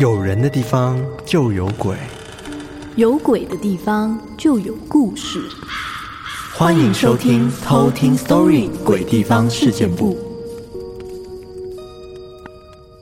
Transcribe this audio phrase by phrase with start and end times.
[0.00, 1.96] 有人的地方就有鬼，
[2.94, 5.42] 有鬼的地方就有故事。
[6.54, 10.14] 欢迎收听《偷听 Story 鬼地方事件簿》。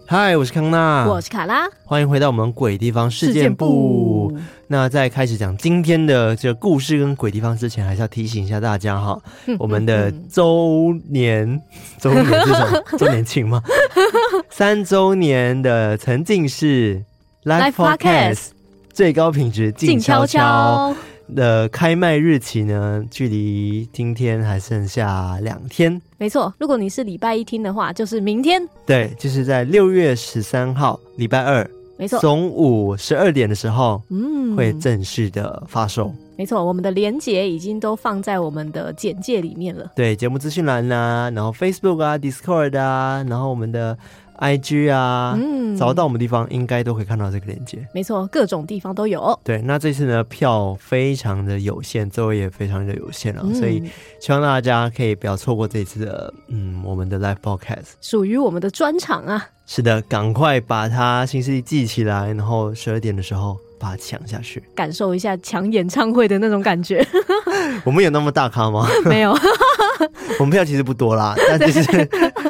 [0.09, 4.33] 嗨，我是康娜，我是卡拉，欢迎回到我们鬼地方事件部。
[4.69, 9.19] 那在开始讲今天的这个故事跟鬼地方之前，还是要提醒一下大家哈，
[9.59, 11.61] 我们的周年
[11.99, 12.83] 周年是什么？
[12.97, 13.61] 周年庆吗？
[14.49, 17.03] 三周年的沉浸式
[17.45, 18.49] Live Podcast
[18.93, 20.95] 最高品质静悄悄
[21.35, 26.01] 的开卖日期呢，距离今天还剩下两天。
[26.19, 28.63] 没错，如果你是礼拜一听的话，就是明天。
[28.85, 36.13] 对，就是在六月十三号礼拜二，没错，中午十二点的时候，嗯，会正式的发售。
[36.37, 39.91] 没错，我们的连结已经都放在我们的简介里面了。
[39.97, 43.97] 对，节目资讯栏啊，然后 Facebook 啊，Discord 啊，然后我们的。
[44.39, 47.87] I G 啊，嗯，找到我们地方应该都可以看到这个链接。
[47.93, 49.39] 没错，各种地方都有。
[49.43, 53.83] 对，那这次呢，票非常的有限，座位也非常的有限了，嗯，所以
[54.21, 59.49] 希望大家可以不要错过这次的，嗯，我们的 Live Podcast，属于我们的专场啊。
[59.67, 67.07] 是的，赶快把它新势力记起来，然后十二点的时候把它抢下去，感受一下抢演唱会的那种感觉。
[67.85, 68.87] 我们有那么大咖吗？
[69.05, 69.37] 没有。
[70.39, 71.83] 我们票其实不多啦，但就是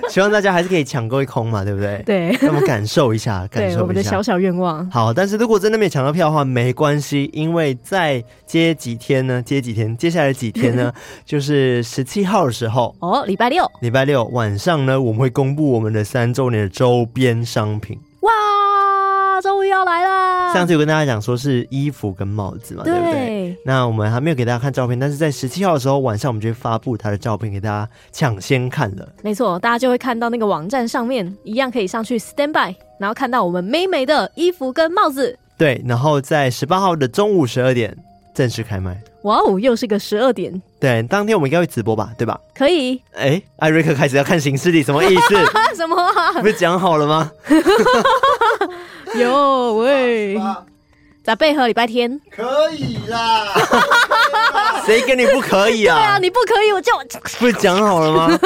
[0.08, 2.02] 希望大家还是可以抢购一空嘛，对不对？
[2.04, 4.88] 对，让我们感受一下，感受一下我们的小小愿望。
[4.90, 10.92] 好，但是如果真的没抢到票的话，没关系，因为在接几天呢，接几天，接下来几天呢，
[11.24, 17.96] 就是十七号的时候哦，礼拜六，礼拜六晚上呢，我们会公布我们的三周年的周边商品。
[19.36, 19.40] 哇！
[19.42, 20.54] 终于要来啦！
[20.54, 23.58] 上次有跟大家讲说是衣服跟帽子嘛，对，对不对？
[23.66, 29.06] 那我们还没有给大家看照片，但是在十七号的时候晚上，我们就会发布他的照片给大家抢先看了。
[29.22, 35.38] 没错，大家就会看到那个网站上面一样可以上去 stand by，然后看到我们美美的衣服跟帽子。
[35.58, 37.94] 对，然后在十八号的中午十二点
[38.36, 38.94] 正式开麦。
[39.22, 40.52] 哇哦，又是个十二点。
[40.78, 42.12] 对，当天我们应该会直播吧？
[42.18, 42.38] 对吧？
[42.54, 43.00] 可以。
[43.14, 45.34] 哎，艾瑞克开始要看行事历，什么意思？
[45.74, 46.32] 什么啊？
[46.42, 47.32] 不是讲好了吗？
[49.18, 50.38] 有喂，
[51.24, 52.20] 咋配合礼拜天？
[52.30, 53.46] 可以啦，
[54.86, 55.96] 谁跟你不可以啊？
[55.96, 56.92] 对啊，你不可以，我就
[57.38, 58.38] 不是讲好了吗？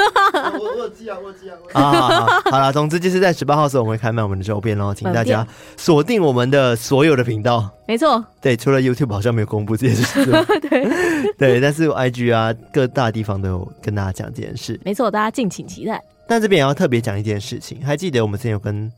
[0.59, 1.57] 我我记啊，我记啊。
[1.75, 5.47] 啊，好了，总之就是在十八号的时候，我们会开卖我们的周边哦，请大家
[5.77, 7.69] 锁定我们的所有的频道。
[7.87, 10.25] 没错，对，除了 YouTube 好像没有公布这件事。
[10.69, 10.89] 对
[11.37, 14.81] 对，但是 IG 啊，各大地方都有跟大家讲这件事。
[14.85, 16.03] 没错，大家敬请期待。
[16.27, 18.91] 但这边也要特别讲一件事情，还记得我们之前有跟。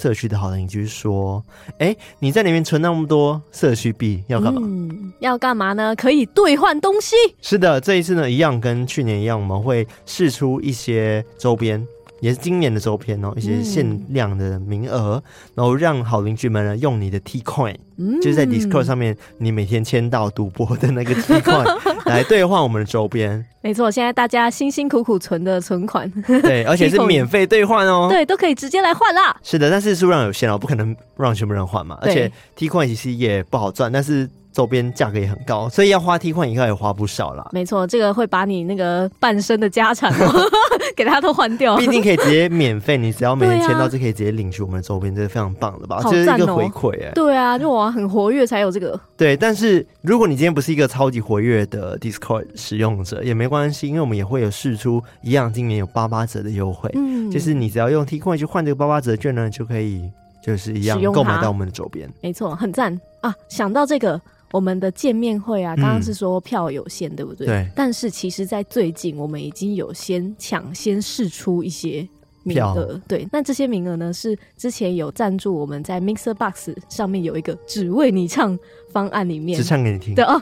[0.00, 1.42] 社区的好邻居说
[1.80, 4.60] ：“哎、欸，你在里面存那么多社区币要干嘛？
[4.64, 5.96] 嗯，要干嘛呢？
[5.96, 7.16] 可以兑换东西。
[7.42, 11.84] 是的，这一次呢，一样跟去年一样，我们会试出一些周边。”
[12.20, 15.22] 也是今年的周边哦，一些限量的名额，嗯、
[15.54, 23.44] 然后让好邻居们呢用你的 T Coin，、嗯、就是在 Discord 上面你每天签到赌博的那个 T Coin 来兑换我们的周边。
[23.60, 29.36] 没错，现在大家辛辛苦苦存的存款，对， 而且是免费兑换哦，对，都可以直接来换啦。
[29.42, 34.28] 是的，但是数量有限哦，不可能让全部人换嘛，而且 T Coin 其实也不好赚，但是。
[34.52, 37.48] 周边价格也很高，所以要花替换以后也花不少啦。
[37.52, 40.12] 没错，这个会把你那个半生的家产
[40.96, 41.76] 给他都换掉。
[41.76, 46.00] 毕竟可以直接免费，你只要每天签到就可以直接领取我们的周边，这是非常棒的吧？
[46.02, 47.12] 这、喔、是一个回馈哎、欸。
[47.14, 48.98] 对啊，就我很活跃才有这个。
[49.16, 56.90] 对，但是如果你今天不是一个超级活跃的 Discord 使用者也没关系，因为我们也会有试出一样，今年有八八折的优惠。
[56.94, 60.10] 嗯，就是你只要用 T 换去换这个八八折券呢，就可以
[60.42, 62.10] 就是一样购买到我们的周边。
[62.22, 63.32] 没错，很赞啊！
[63.48, 64.20] 想到这个。
[64.50, 67.46] 我们的见面会啊，刚刚是说票有限，嗯、对不对？
[67.46, 67.70] 对。
[67.76, 72.08] 但是其实，在最近，我们已经有先抢先试出一些
[72.44, 73.00] 名额。
[73.06, 73.28] 对。
[73.30, 78.58] 那这些名额呢，是之前有赞助我们在 Mixer Box 上面有一个只为你唱
[78.90, 80.14] 方案里面，只唱给你听。
[80.14, 80.40] 对哦，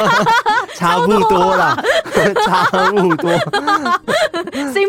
[0.76, 1.82] 差不多啦，
[2.44, 3.30] 差不多。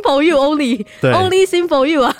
[0.03, 2.15] For you only，对 only sing for you 啊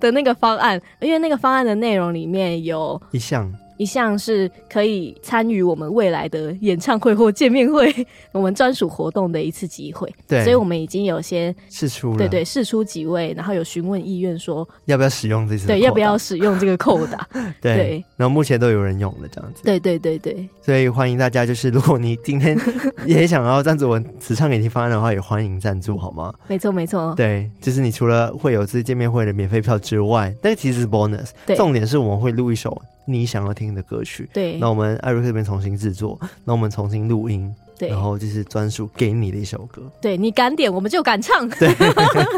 [0.00, 3.52] 的那个方案，因为那个方案的内容里面有一项。
[3.80, 7.90] 一项是可以参与我们未来的演唱会或见面会，
[8.30, 10.06] 我们专属活动的一次机会。
[10.28, 17.26] 对，所以我们已经有些试出了，对对，试出几位，然后有询问意愿说要不要使用这次，对，要不要使用这个扣打？
[17.58, 19.62] 对，对然后目前都有人用了这样子。
[19.64, 22.54] 对对对对，所以欢迎大家，就是如果你今天
[23.06, 26.30] 也想要赞助我词唱给你方案的话，也欢迎赞助好吗？
[26.48, 32.70] 没错没错，对，就是你除了会有这次见面会的免费票之外，但其实是 bonus，重点是我们会录一首。
[33.12, 34.28] 你想要听的歌曲。
[34.32, 37.52] 对，那我们艾瑞克这边重新制作，那我们重新录音。
[37.78, 39.80] 对，然后就是专属给你的一首歌。
[40.02, 41.48] 对，你敢点，我们就敢唱。
[41.48, 41.74] 对，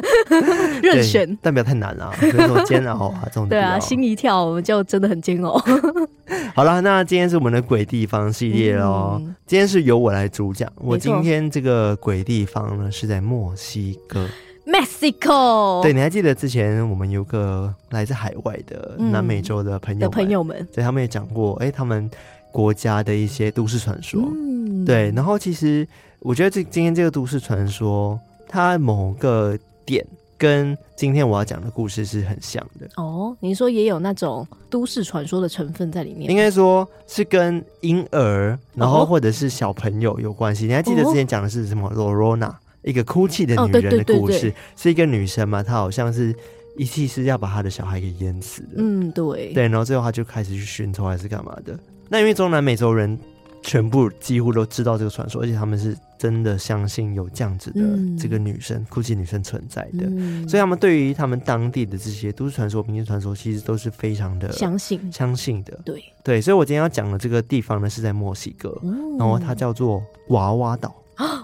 [0.80, 3.48] 任选，但不要太难啊，比如说煎熬啊这种。
[3.48, 5.60] 对啊，心一跳，我们就真的很煎熬。
[6.54, 9.16] 好了，那今天是我们的鬼地方系列喽。
[9.20, 10.72] 嗯、今天是由我来主讲。
[10.76, 14.24] 我今天这个鬼地方呢是在墨西哥
[14.66, 15.82] ，Mexico。
[15.82, 22.10] 对，你还记得之前我们有个来自海外的南美洲的朋友们、嗯、的朋友们，对，他们也讲过，哎，他们
[22.50, 24.22] 国家的一些都市传说。
[24.32, 25.86] 嗯对，然后其实
[26.18, 28.18] 我觉得这今天这个都市传说，
[28.48, 30.04] 它某个点
[30.36, 32.88] 跟今天我要讲的故事是很像的。
[32.96, 36.28] 哦，你说也有那种都市传说的成分在里面？
[36.28, 40.64] 应该说是跟婴儿，然后或者是小朋友有关系。
[40.64, 41.88] 哦、你还记得之前讲的是什么？
[41.90, 45.62] 罗罗娜，一个哭泣的女人的故事，哦、对对对对，是一个女生嘛？
[45.62, 46.34] 她好像是
[46.76, 48.74] 一气是要把她的小孩给淹死的。
[48.76, 49.52] 嗯，对。
[49.52, 51.78] 对，然后最后她就开始去寻仇还是干嘛的？
[52.08, 53.18] 那因为中南美洲人。
[53.64, 57.80] 全部几乎都知道这个传说，而且他们是真的相信有这样子的
[58.18, 65.78] 这个女生、嗯、哭泣女生存在的，嗯、所以他们对于他们当地的这些都市传说、民间传说，其实都是非常的相信、相信的。
[65.84, 70.92] 对对，所以我今天要讲的这个地方呢，是在墨西哥，嗯、然后它叫做娃娃岛。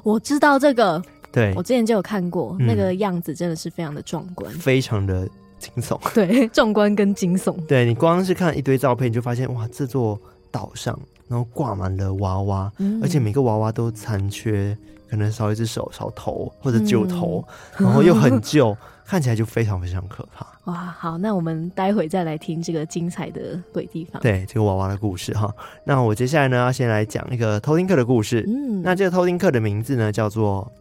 [0.02, 5.28] 我知道这个，对，我之前就有看过，嗯、那个样子真的是非常的壮观，非常的
[5.58, 5.98] 惊悚。
[6.14, 7.54] 对，壮观跟惊悚。
[7.66, 10.20] 对，你光是看一堆照片，你就发现哇，这座
[10.50, 10.98] 岛上。
[11.28, 14.75] 然后挂满了娃娃，嗯、而且每个娃娃都残缺，
[15.10, 17.44] 可能少一只手、少头或者旧头，
[17.76, 20.46] 嗯、然后又很旧， 看起来就非常非常可怕。
[20.64, 24.22] 哇，好，那我们待会再来听这个精彩的鬼地方。
[24.22, 25.54] 对，这个娃娃的故事哈。
[25.84, 28.42] 那我接下来呢，要先来讲一个偷听客的故事。
[28.48, 30.72] 嗯，那这个偷听客的名字呢，叫做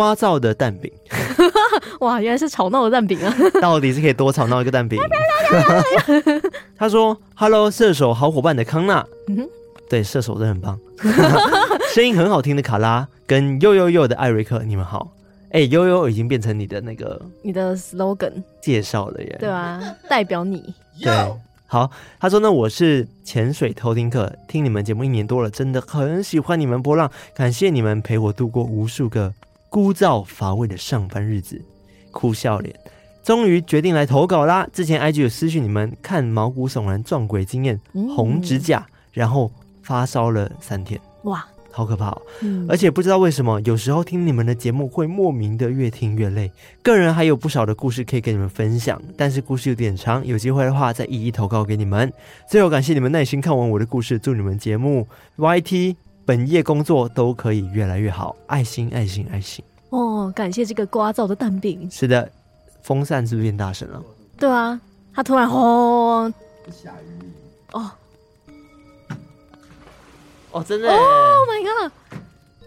[0.00, 0.90] 聒噪的蛋饼。
[2.00, 3.34] 哇，原来是吵闹的蛋饼啊！
[3.60, 5.00] 到底是可以多吵闹一个蛋饼？
[6.76, 9.48] 他说：“Hello，射手好伙伴的康纳。”嗯。
[9.88, 10.80] 对，射手真的很棒，
[11.94, 15.12] 声音很好听的卡拉跟又又又的艾瑞克，你们好。
[15.50, 20.74] 哎，悠悠已经变成你的那个你的 slogan 介绍了耶，对啊，代表你。
[21.00, 21.12] 对，
[21.66, 21.88] 好，
[22.18, 29.32] 他说呢，我是潜水偷听客，听你们节目一年多了，真的很喜欢你们波浪，感谢你们陪我度过无数个
[29.74, 31.60] 枯燥乏味的上班日子，
[32.12, 32.72] 哭笑脸，
[33.24, 34.64] 终于决定来投稿啦。
[34.72, 37.80] 之前 IG 有私讯你们看毛骨悚然撞鬼经验，
[38.14, 39.50] 红指甲，然后。
[39.82, 42.22] 发烧了三天，哇，好可怕哦！
[42.40, 46.50] 嗯，而且不知道为什么，有时候听你们的节目会莫名的越听越累。
[46.82, 52.10] 个人还有不少的故事可以跟你们分享，但是故事有点长，有机会的话再一一投稿给你们。
[52.48, 55.06] 最后感谢你们耐心看完我的故事，祝你们节目
[55.36, 58.34] YT 本业工作都可以越来越好。
[58.46, 60.32] 爱心爱心爱心哦！
[60.34, 61.88] 感谢这个刮噪的蛋饼。
[61.90, 62.30] 是的，
[62.82, 64.02] 风扇是不是变大声了？
[64.38, 64.80] 对啊，
[65.14, 66.32] 它突然轰，
[66.70, 67.32] 下雨
[67.72, 67.90] 哦。
[70.52, 70.98] 哦，真的！Oh
[71.48, 71.92] my god，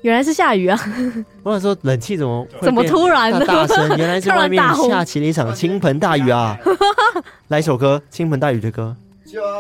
[0.02, 0.78] 原来是下雨啊！
[1.44, 3.98] 我想说，冷气怎么怎么突然的大声？
[3.98, 6.58] 原来是外面 下起了一场倾盆大雨啊！
[7.48, 8.96] 来一首歌，倾盆大雨的歌。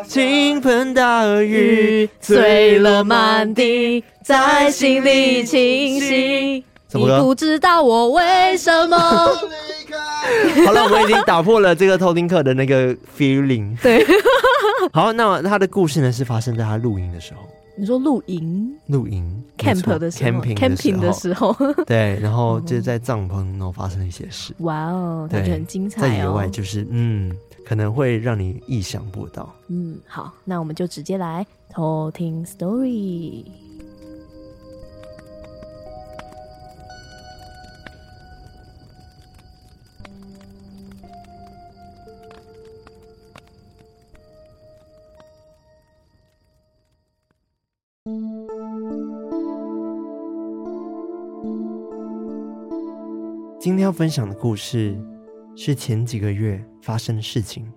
[0.07, 6.63] 倾盆大雨醉了满地，在心里清晰。
[6.93, 8.97] 你不知道我为什么？
[10.65, 13.77] 好了，我们已经打破了这个偷听客的那个 feeling。
[13.81, 14.05] 对，
[14.93, 17.41] 好，那他的故事呢，是发生在他露营的时候。
[17.79, 21.55] 你说露营，露营 camp 的时候，camping 的时候，
[21.85, 24.51] 对，然后就在帐篷，然后发生了一些事。
[24.59, 26.01] 哇哦，感觉很精彩哦。
[26.01, 27.31] 在野外就是，嗯，
[27.67, 29.53] 可能会让你意想不到。
[29.67, 33.43] 嗯，好，那我们就直接来偷听 story。
[53.59, 54.97] 今天要分享的故事
[55.59, 57.67] 是前几个月发生的事情。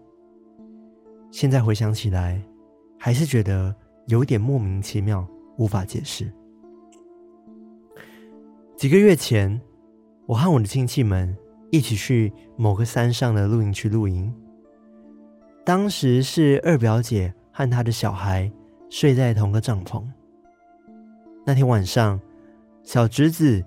[1.30, 2.38] 现在回想起来，
[2.98, 3.74] 还是觉得
[4.06, 6.30] 有点莫名其妙，无法解释。
[8.76, 9.58] 几个月前，
[10.26, 11.34] 我和我的亲戚们
[11.70, 14.30] 一起去某个山上的露营区露营。
[15.64, 18.52] 当时是二表姐和她的小孩
[18.90, 20.04] 睡在同个帐篷。
[21.46, 22.20] 那天晚上，
[22.82, 23.64] 小侄子。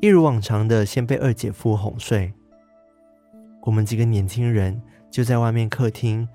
[0.00, 2.32] 一如往常的，先被二姐夫哄睡。
[3.68, 6.26] 我们几个年轻人就在外面客厅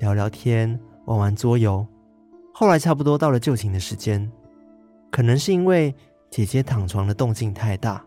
[0.00, 1.86] 聊聊天，玩玩桌游。
[2.52, 4.28] 后来差不多到了就寝的时间，
[5.12, 5.94] 可能是因为
[6.28, 8.04] 姐姐躺床的动静太大，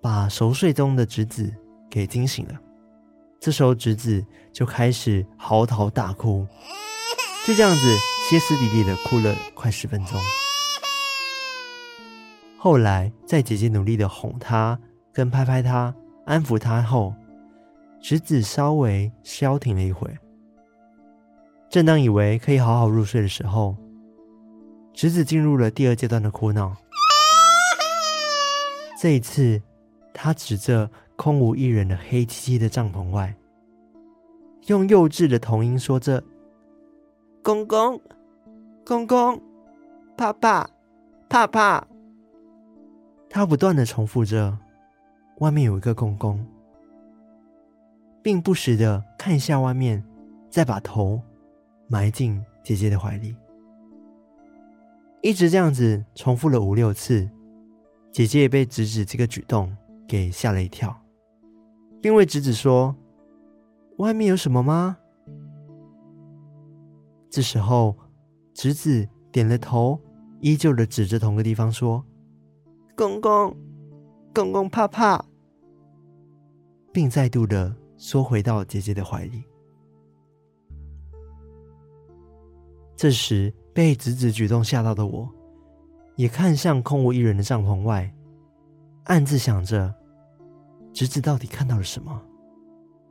[0.00, 1.54] 把熟睡中的侄子
[1.88, 2.58] 给惊醒了。
[3.38, 6.44] 这时候侄子就开始嚎啕大哭，
[7.46, 7.96] 就这样子
[8.28, 10.20] 歇斯底里的哭了快十分钟。
[12.58, 14.76] 后来在姐姐努力的哄他、
[15.12, 15.94] 跟拍拍他、
[16.26, 17.14] 安抚他后，
[18.02, 20.10] 侄子稍微消停了一会。
[21.70, 23.76] 正当以为可以好好入睡的时候，
[24.92, 26.76] 侄子进入了第二阶段的哭闹。
[29.00, 29.62] 这一次，
[30.12, 33.34] 他指着空无一人的黑漆漆的帐篷外，
[34.66, 36.22] 用幼稚的童音说着
[37.42, 38.00] ：“公公，
[38.84, 39.40] 公公，
[40.16, 40.68] 怕怕，
[41.28, 41.86] 怕怕。”
[43.30, 44.58] 他不断的重复着
[45.38, 46.44] ：“外面有一个公公。”
[48.22, 50.02] 并不时的看一下外面，
[50.48, 51.20] 再把头
[51.88, 53.34] 埋进姐姐的怀里。
[55.20, 57.28] 一直这样子重复了五六次，
[58.10, 59.76] 姐姐也被侄子这个举动
[60.06, 60.96] 给吓了一跳，
[62.00, 62.94] 并问侄子说
[63.98, 64.98] ：“外面有什么吗？”
[67.30, 67.96] 这时候，
[68.52, 69.98] 侄子点了头，
[70.40, 72.04] 依旧的指着同个地方说
[72.94, 73.56] ：“公公，
[74.34, 75.24] 公公怕怕。”
[76.92, 77.74] 并再度的。
[78.02, 79.44] 缩回到姐姐的怀里。
[82.96, 85.32] 这时，被侄子举动吓到的我，
[86.16, 88.12] 也看向空无一人的帐篷外，
[89.04, 89.94] 暗自想着：
[90.92, 92.20] 侄子到底看到了什么？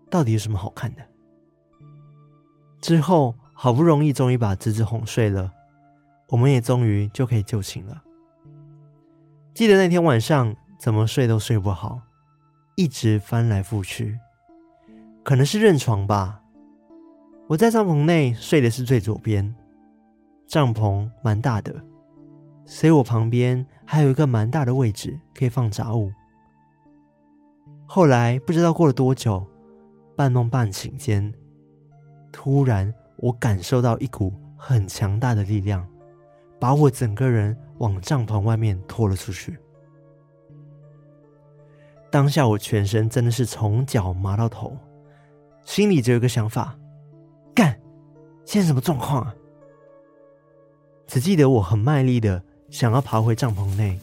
[0.09, 1.01] 到底有什么好看的？
[2.81, 5.49] 之后，好不容易终于把侄子哄睡了，
[6.27, 8.03] 我们也终于就可以就寝了。
[9.53, 12.01] 记得那天晚上，怎么睡都睡不好，
[12.75, 14.19] 一直翻来覆去。
[15.23, 16.41] 可能是认床吧。
[17.47, 19.53] 我在帐篷内睡的是最左边，
[20.47, 21.75] 帐篷蛮大的，
[22.65, 26.11] 所以我旁边还有一个蛮大的位置可以放杂物。
[27.85, 29.45] 后来不知道过了多久，
[30.15, 31.33] 半梦半醒间，
[32.31, 35.85] 突然我感受到一股很强大的力量，
[36.57, 39.57] 把我整个人往帐篷外面拖了出去。
[42.09, 44.77] 当下我全身真的是从脚麻到头。
[45.63, 46.77] 心里只有一个想法：
[47.53, 47.79] 干！
[48.45, 49.33] 现在什么状况啊？
[51.07, 53.99] 只记得我很卖力的想要爬回帐篷内，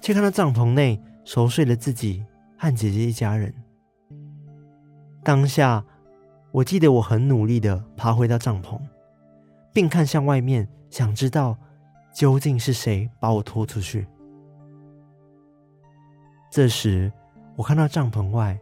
[0.00, 2.24] 却看到帐篷内熟睡了自己
[2.56, 3.54] 和姐姐一家人。
[5.22, 5.84] 当下，
[6.50, 8.80] 我记得我很努力的爬回到帐篷，
[9.72, 11.56] 并看向外面，想知道
[12.14, 14.06] 究竟是谁把我拖出去。
[16.50, 17.12] 这时，
[17.56, 18.58] 我看到帐篷外，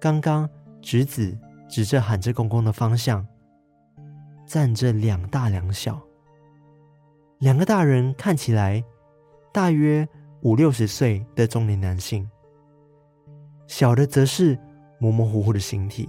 [0.00, 0.48] 刚刚。
[0.80, 1.36] 直子
[1.68, 3.26] 指着喊着公公的方向，
[4.46, 6.00] 站着两大两小，
[7.38, 8.82] 两个大人看起来
[9.52, 10.08] 大约
[10.42, 12.28] 五六十岁的中年男性，
[13.66, 14.58] 小的则是
[15.00, 16.08] 模模糊糊的形体。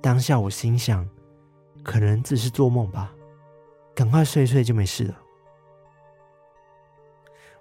[0.00, 1.08] 当下我心想，
[1.82, 3.12] 可能只是做梦吧，
[3.94, 5.18] 赶快睡睡就没事了。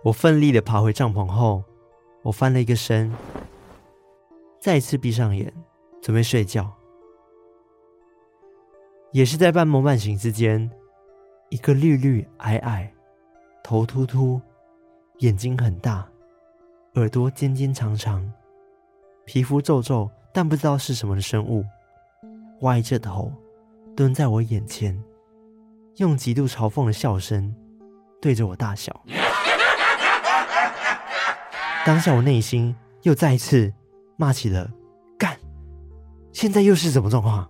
[0.03, 1.63] 我奋力的爬回帐篷后，
[2.23, 3.11] 我翻了一个身。
[4.61, 5.51] 再次闭上眼，
[6.03, 6.71] 准备睡觉。
[9.11, 10.69] 也是在半梦半醒之间，
[11.49, 12.93] 一个绿绿矮矮、
[13.63, 14.39] 头秃秃、
[15.17, 16.07] 眼睛很大、
[16.93, 18.31] 耳朵尖尖长长、
[19.25, 21.65] 皮肤皱皱但不知道是什么的生物，
[22.59, 23.33] 歪着头
[23.95, 24.95] 蹲在我眼前，
[25.95, 27.51] 用极度嘲讽的笑声
[28.21, 28.95] 对着我大笑。
[31.83, 33.73] 当下我内心又再一次。
[34.21, 34.71] 骂起了
[35.17, 35.35] 干，
[36.31, 37.49] 现在又是什么状况？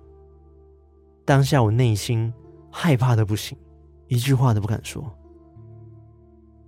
[1.25, 2.33] 当下我内心
[2.71, 3.57] 害怕的不行，
[4.07, 5.03] 一句话都不敢说。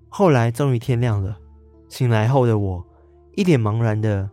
[0.10, 1.39] 后来终于天亮了，
[1.88, 2.86] 醒来后的我
[3.38, 4.29] 一脸茫然的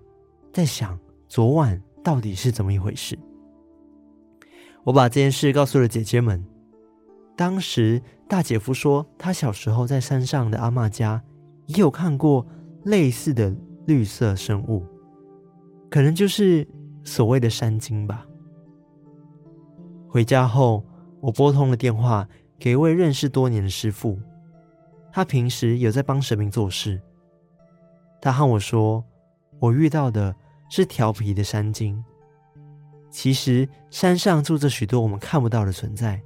[0.53, 0.99] 在想，
[1.29, 3.17] 昨晚到底是怎么一回事？
[4.83, 6.45] 我把这件事告诉了姐姐们。
[7.37, 11.23] 当时大姐夫说，他小时候在山上的阿嬷家
[11.67, 12.45] 也有看过
[12.83, 13.55] 类似的
[13.87, 14.85] 绿色生物。
[15.91, 16.67] 可能就是
[17.03, 18.25] 所谓的山精吧。
[20.09, 20.85] 回家后，
[21.21, 22.29] 我拨通了电话
[22.59, 24.19] 给一位认识多年的师傅，
[25.13, 27.01] 他平时有在帮神明做事。
[28.21, 29.05] 他和我说，
[29.59, 30.35] 我遇到的
[30.69, 32.03] 是调皮的山精。
[33.11, 36.23] 其实山上住着许多我们看不到的存在。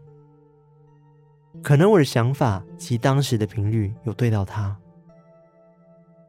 [1.63, 4.77] 可能我的想法及当时的频率有对到他，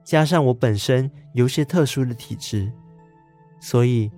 [0.04, 2.72] 加上我本身有些特殊的体质。
[3.59, 4.12] 所以，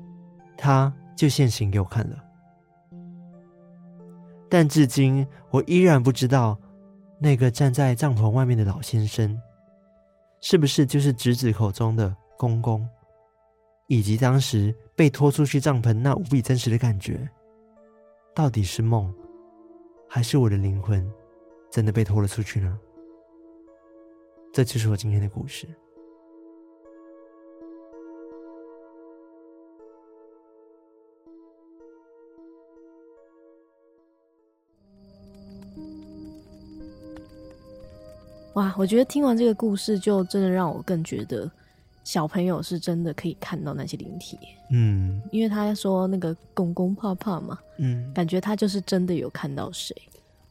[0.57, 2.23] 他就现形给我看了。
[4.49, 6.57] 但至今，我依然不知道
[7.19, 9.39] 那个站在帐篷外面的老先生，
[10.39, 12.87] 是不是就是侄子口中的公公，
[13.87, 17.29] 以及当时被拖出去帐篷那无比真实的感觉，
[18.33, 19.13] 到底是梦
[20.07, 21.09] 还是我的灵魂
[21.69, 22.79] 真的被拖了出去呢？
[24.53, 25.67] 这就是我今天的故事。
[38.57, 41.49] 哇，我觉得听完这个故事，就真的让我更觉得
[42.03, 44.35] 小朋友是真的可以看到那些灵体。
[44.71, 49.95] 嗯，因为他说那个公公怕怕嘛，嗯，感觉他就是真的有看到谁。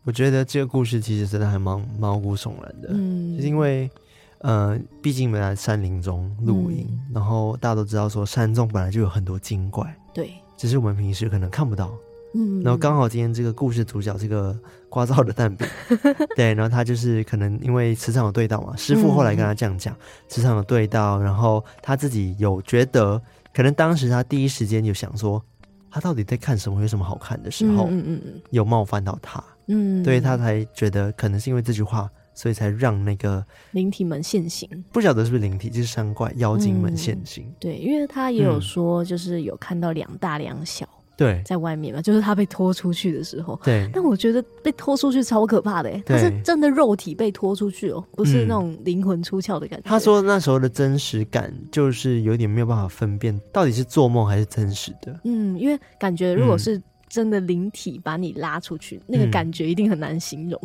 [0.04, 3.90] 我觉得这个故事其实真的还蛮毛骨悚然的，嗯，就是因为
[4.38, 11.92] 呃，毕竟我们在山林中露营，嗯，然后大家都知道说山中本来就有很多精怪，对，只是我们平时可能看不到。
[12.36, 14.54] 嗯，然后刚好今天这个故事主角这个
[14.90, 15.66] 刮噪的蛋饼，
[16.36, 19.96] 对，然后他就是可能因为磁场有对到嘛，师傅后来跟他这样讲，
[20.28, 23.20] 磁场有对到，然后他自己有觉得，
[23.54, 25.42] 可能当时他第一时间就想说，
[25.90, 40.86] 他到底在看什么，有什么好看的时候，嗯嗯嗯，有冒犯到他，嗯，对他才觉得可能是因为这句话，所以才让那个灵体们现形，不晓得是不是灵体，就是山怪妖精们现形，对，因为他也有说，就是有看到两大两小。
[41.16, 43.58] 对，在外面嘛，就是他被拖出去的时候。
[43.64, 49.88] 对，但我觉得被拖出去超可怕的，他是真的肉体被拖出去哦，不是那种灵魂出窍的感觉。
[49.88, 55.18] 他说那时候的真实感就是有点没有办法分辨到底是做梦还是真实的。
[55.24, 60.60] 嗯，因为感觉如果是真的灵体把你拉出去，嗯，那个感觉一定很难形容。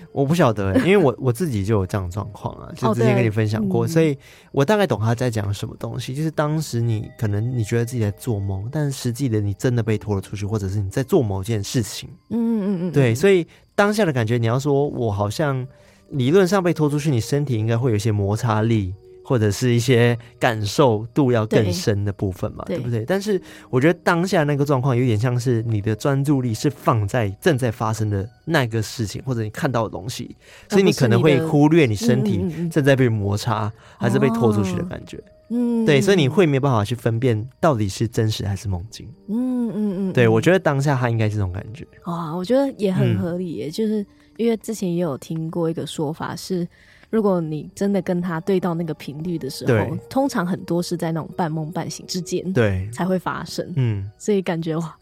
[0.12, 4.16] 我不晓得， 因为我我自己就有这样状况啊，就之前跟你分享过，所以
[4.52, 6.14] 我大概懂他在讲什么东西。
[6.14, 12.08] 就是当时你可能你觉得自己在做梦，但实际的你真的被拖了出去，或者是你在做某件事情。
[12.30, 15.66] 嗯嗯嗯，对，所以当下的感觉，你要说我好像
[16.10, 18.94] 理论上被拖出去，你身体应该会有一些摩擦力。
[19.28, 23.04] 或者是一些感受度要更深的部分嘛，对，对不对？
[23.04, 30.34] 但是我觉得当下那个状况有点像是你的专注力是放在正在发生的那个事情，或者你看到的东西，
[30.70, 35.22] 所以你可能会忽略你身体正在被摩擦还是被拖出去的感觉。
[35.50, 39.06] 嗯，对，所以你会没有办法去分辨到底是真实还是梦境。
[39.28, 41.86] 嗯嗯嗯，对，我觉得当下他应该是这种感觉。
[42.06, 44.06] 哇，我觉得也很合理耶，嗯，就是
[44.38, 46.66] 因为之前也有听过一个说法是。
[47.10, 53.66] 如果你真的跟他对到那个频率的时候，通常很多是在那种半梦半醒之间，对，才会发生。
[53.76, 54.94] 嗯，所以感觉哇，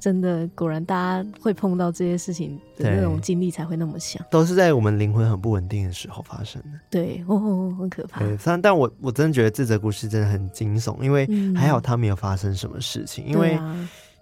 [0.00, 6.78] 真的果然大家会碰到这些事情的那种经历才会那么想，都是在我们灵魂很不稳定的时候发生的。
[6.90, 8.18] 对，哦，很可怕。
[8.18, 13.56] 对，但但我我真的觉得这则故事真的很惊悚，因为还好他没有发生什么事情，嗯、因为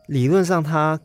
[0.09, 1.00] 理论上他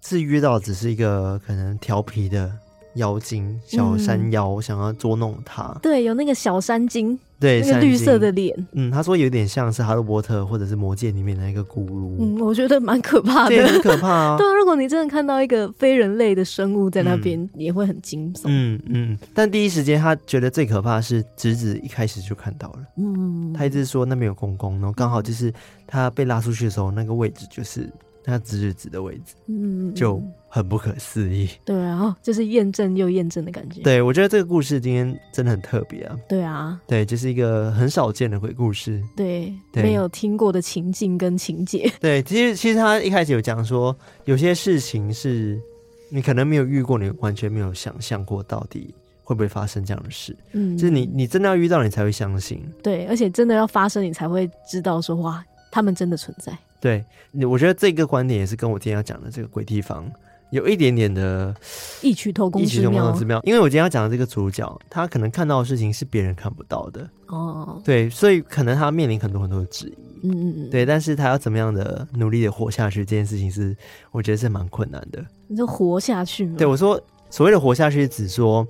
[0.00, 2.52] 是遇到只是一个可能调皮的。
[2.94, 14.36] 妖精小山妖、嗯、想要捉弄他，对，有那个小山精，对，那个绿色的脸，嗯，他说有点像是哈利波特或者是魔戒里面的那个咕噜，嗯，我觉得蛮可怕的，很可怕啊。
[14.38, 18.42] 对啊，如果你真的看到一个非人类的生物在那边，嗯、也会很惊悚。
[18.46, 25.52] 嗯嗯，但第一时间他觉得最可怕的是侄子一开始就看到了，嗯，他一直说那边有公公，然后刚好就是
[25.86, 27.90] 他被拉出去的时候，那个位置就是。
[28.24, 31.48] 他侄子的位置，嗯，就很不可思议。
[31.64, 33.82] 对啊，就是验证又验证的感觉。
[33.82, 36.16] 对，我觉得这个故事今天真的很特别啊。
[36.28, 39.02] 对啊，对，就是一个很少见的鬼故事。
[39.16, 41.90] 对，对没有听过的情境跟情节。
[42.00, 45.60] 对，其实其实他一开始有讲说，有些事情是
[46.08, 50.36] 你可能没有遇过，你完全没有想象过到底会不会发生这样的事。
[50.52, 52.62] 嗯，就是你你真的要遇到，你才会相信。
[52.82, 56.56] 对，而且真的要发生，你才会知道说哇，他们真的存在。
[56.82, 57.04] 对，
[57.48, 60.04] 我觉得这个观点也是跟我今天要讲的这个鬼地方
[60.50, 61.54] 有一点点的
[62.02, 63.12] 异曲同工之妙。
[63.12, 63.40] 之妙。
[63.44, 67.80] 因为我今天要讲的这个主角，他可能看到的事情是别人看不到的哦。
[67.84, 69.94] 对，所以可能他面临很多很多的质疑。
[70.24, 70.70] 嗯嗯嗯。
[70.70, 73.76] 对，但是他要怎么样的努力的活下去，这件事情是
[74.10, 75.24] 我觉得是蛮困难的。
[75.46, 76.56] 你说活下去吗？
[76.58, 78.66] 对，我说所谓的活下去，只说。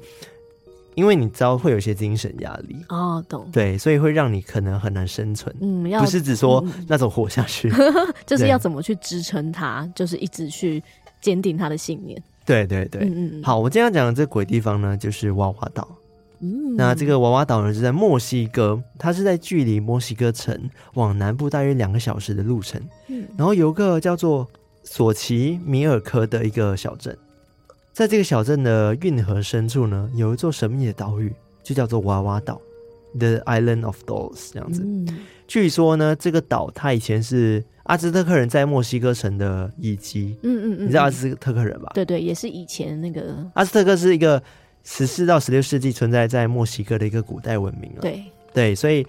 [0.94, 5.54] 因为你知道会有一些精神压力哦，懂对，所以会让你可能很难生存。
[5.60, 10.82] 嗯，要不是只说那种活下去，嗯、 就是要怎么去支撑他，就是一直去
[11.20, 12.22] 坚定他的信念。
[12.44, 13.42] 对对对，嗯嗯。
[13.42, 15.88] 好，我今天要讲的这鬼地方呢，就是娃娃岛。
[16.40, 22.80] 嗯，那这个娃娃岛呢，是在墨西哥，它是在距离墨西哥城往南部大约两个小时的路程。
[23.08, 24.46] 嗯，然后有一个叫做
[24.82, 27.16] 索奇米尔科的一个小镇。
[27.92, 31.30] 在这个小镇的运河深处呢，有一座神秘的岛屿，
[31.62, 32.58] 就叫做娃娃岛
[33.18, 34.82] （The Island of Dolls） 这样子。
[34.82, 35.06] 嗯、
[35.46, 40.38] 据说呢，这个岛它以前是阿兹特克人在墨西哥城的遗迹。
[40.42, 41.90] 嗯嗯嗯，你知道阿兹特克人吧？
[41.94, 44.42] 对对，也是以前那个阿兹特克是一个
[44.84, 48.00] 十四到十六世纪存在在墨西哥的一个古代文明了。
[48.00, 48.24] 对
[48.54, 49.06] 对，所以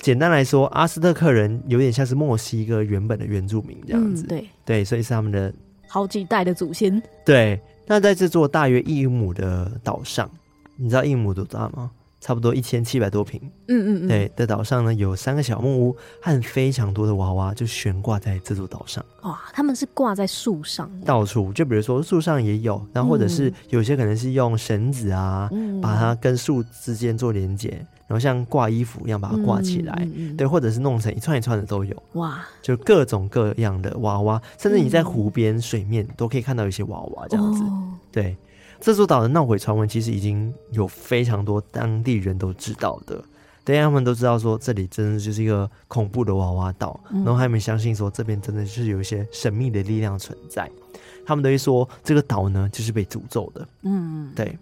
[0.00, 4.24] 简单来说，阿斯特克人有点像是墨西哥原本的原住民这样子。
[4.24, 5.54] 嗯、对对，所以是他们的
[5.86, 7.00] 好几代的祖先。
[7.24, 7.60] 对。
[7.86, 10.28] 那在这座大约一亩的岛上，
[10.76, 11.90] 你知道一亩多大吗？
[12.20, 19.04] 差不多一千七百多平，嗯嗯嗯，对的岛上呢，有三个小木屋和非常多的娃娃，就悬挂在这座岛上。
[19.22, 27.70] 哇，他们是挂在树上，到处就比如说树上也有，然后或者是有些可能是用绳子啊，嗯、把它跟树之间做连接，
[28.08, 32.02] 然后像挂衣服一样把它挂起来，嗯嗯嗯、对，或者是弄成一串一串的都有。
[32.14, 38.36] 哇，就各种各样的娃娃，甚至你在湖边水面都可以看到一些娃娃这样子，哦、对。
[38.80, 43.22] 这座岛的闹鬼传闻其实已经有非常多当地人都知道的，
[43.64, 50.70] 对，他们都知道说这里真的就是一个恐怖的娃娃岛，嗯、然后他们相信说这边真的就是有一些神秘的力量存在，
[51.24, 53.68] 他们都会说这个岛呢就是被诅咒的。
[53.82, 54.56] 嗯，对。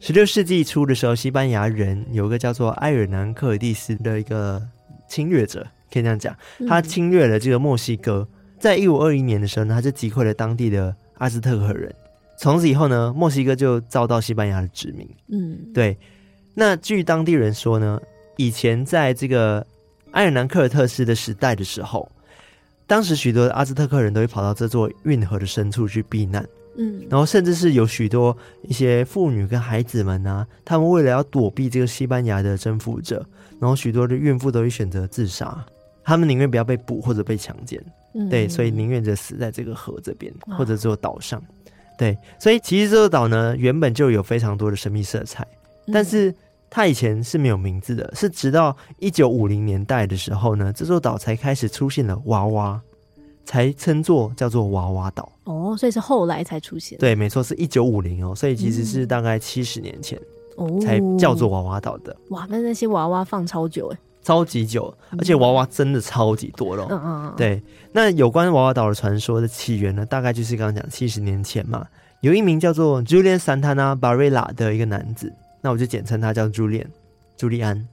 [0.00, 4.62] 十六世纪初的时候，西班牙人有一个叫做埃尔南克尔蒂斯的一个
[5.08, 6.36] 侵略者，可以这样讲，
[6.68, 8.26] 他侵略了这个墨西哥，
[8.60, 11.92] 在一五二一年的时候呢，他就击溃了当地的阿兹特克人。
[12.38, 15.08] 从此以后呢，墨西哥就遭到西班牙的殖民。
[15.28, 15.96] 嗯，对。
[16.54, 18.00] 那据当地人说呢，
[18.36, 19.64] 以前在这个
[20.12, 22.10] 埃尔南克尔特斯的时代的时候，
[22.86, 26.46] 当时许多的阿兹特克人都会跑到这座运河的深处去避难。
[26.76, 33.24] 嗯，然后甚至是有许多一些妇女跟孩子们啊，他们为了要躲避这个西班牙的征服者，
[33.60, 35.66] 然后许多的孕妇都会选择自杀，
[36.04, 37.84] 他们宁愿不要被捕或者被强奸。
[38.14, 41.42] 嗯，对，所以宁愿就死在这个河这边或者这座岛上。
[41.98, 45.46] 对，所以其实这座岛呢，原本就有非常多的神秘色彩，
[45.92, 46.32] 但是
[46.70, 52.80] 它以前是没有名字的，是直到一九五零年代的时候呢，这座岛才开始出现了娃娃，
[53.44, 55.30] 才称作叫做娃娃岛。
[55.42, 56.96] 哦，所以是后来才出现。
[56.98, 60.16] 对，没错，是一九五零哦，所以其实是大概七十年前
[60.56, 62.16] 哦，才叫做娃娃岛的。
[62.28, 63.98] 哇，那那些娃娃放超久哎。
[64.22, 66.86] 超级久，而且娃娃真的超级多了。
[66.90, 67.62] 嗯嗯，对。
[67.92, 71.86] 那有关娃娃岛的传说的起源呢，大概就是刚刚讲七十年前嘛，
[72.20, 76.86] 有一名叫做 Julian Santana Barrera 的一个男子，那我就简称他叫 Julian，
[77.36, 77.86] 朱利安。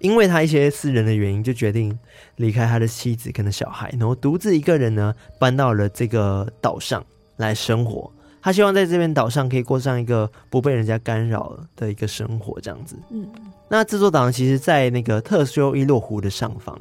[0.00, 1.96] 因为他一些私人的原因，就决定
[2.36, 7.04] 离开他的妻子跟他小孩，然后独自一个人呢，搬到了这个岛上
[7.36, 8.10] 来生活。
[8.46, 12.94] 他希望在这边岛上可以过上一个不被人家干扰的一个生活，这样子。
[13.10, 13.28] 嗯，
[13.68, 16.78] 那这座岛其实，在那个特修伊洛湖的上方，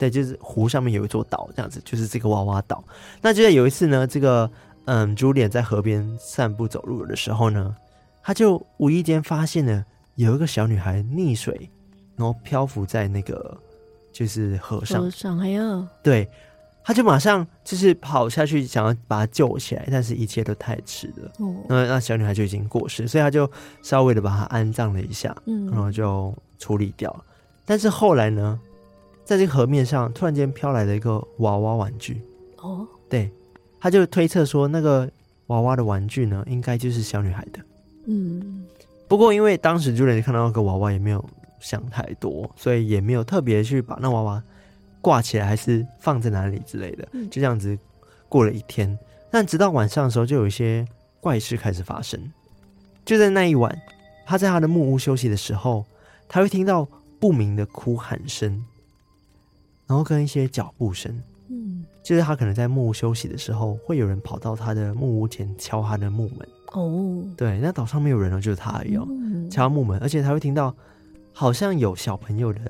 [0.00, 2.82] 对，就是湖上面有一座岛，这样子，就是这个娃娃岛。
[3.22, 4.50] 那就在有一次呢，这个
[4.86, 7.76] 嗯，朱莲在河边散步走路的时候呢，
[8.20, 9.84] 他就无意间发现了
[10.16, 11.70] 有一个小女孩溺水，
[12.16, 13.56] 然后漂浮在那个
[14.12, 15.02] 就是河上。
[15.02, 16.28] 河上还有对。
[16.86, 21.32] 他就马上就是跑下去，想要把她救起来，但是一切都太迟了。
[21.40, 23.50] 哦，那那小女孩就已经过世，所以他就
[23.82, 27.24] 稍微的把她安葬了一下，嗯，然后就处理掉了。
[27.64, 28.60] 但是后来呢，
[29.24, 32.22] 在这个河面上突然间飘来了一个娃娃玩具。
[32.58, 33.32] 哦，对，
[33.80, 35.10] 他就推测说那个
[35.48, 37.58] 娃娃的玩具呢，应该就是小女孩的。
[38.06, 38.64] 嗯，
[39.08, 44.40] 不过因为当时就连看到那个娃娃也没有想太多，所以也没有特别去把那娃娃。
[45.06, 47.78] 挂起来还是放在哪里之类的，就这样子
[48.28, 48.98] 过了一天。
[49.30, 50.84] 但直到晚上的时候，就有一些
[51.20, 52.20] 怪事开始发生。
[53.04, 53.72] 就在那一晚，
[54.26, 55.84] 他在他的木屋休息的时候，
[56.26, 56.88] 他会听到
[57.20, 58.64] 不明的哭喊声，
[59.86, 61.22] 然后跟一些脚步声。
[61.50, 66.48] 嗯，就是他可能在木屋休息的时候，会有人跑到他的木屋前敲他的木门。
[66.72, 69.06] 哦，对，那岛上没有人了，就是他而已哦，
[69.48, 70.74] 敲木门，而且他会听到
[71.32, 72.60] 好像有小朋友的。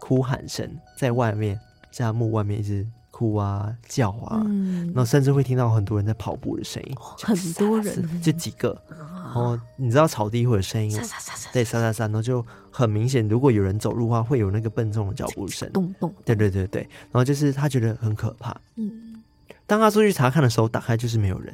[0.00, 1.58] 哭喊声在外面，
[1.90, 10.90] 在木外面一直哭啊叫啊，嗯、然后甚至会听到很多人在跑步的声音，很多人，就几个，然后你知道草地会有声音，
[11.52, 19.22] 对，沙沙沙，然后就很明显，如果有人走路的话，会有那个笨重的脚步声，咚咚，对对对对，然后就是他觉得很可怕，嗯，
[19.66, 21.52] 当他出去查看的时候，打开就是没有人，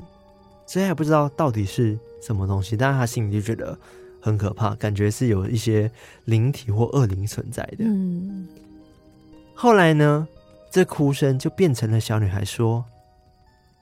[0.66, 3.78] 所以还不知道到底是什么东西，但是他心里就觉得。
[4.25, 5.91] 很可怕，感觉是有一些
[6.25, 7.85] 灵体或恶灵存在的。
[7.85, 8.49] 嗯，
[9.55, 10.27] 后来呢，
[10.71, 12.83] 这哭声就变成了小女孩说：“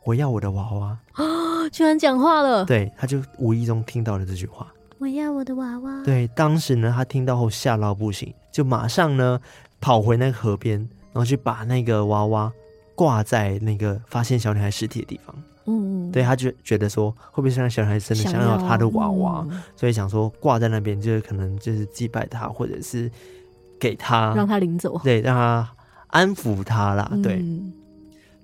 [0.04, 2.64] 我要我的娃娃。”啊，居然讲话了！
[2.64, 4.66] 对，她就无意中听到了这句话
[4.98, 9.40] ：“我要我的娃娃。”对，当时呢，她听到后吓到不行，就马上呢
[9.80, 10.76] 跑回那个河边，
[11.12, 12.52] 然后去把那个娃娃
[12.96, 15.32] 挂在那个发现小女孩尸体的地方。
[15.66, 23.10] 嗯，对，他就觉得说，会不会像小孩真的想要他的娃娃，嗯、所以想说挂在那边，就是可能就是祭拜他，或者是
[23.78, 25.68] 给他让他领走，对，让他
[26.08, 27.10] 安抚他啦。
[27.22, 27.72] 对，嗯、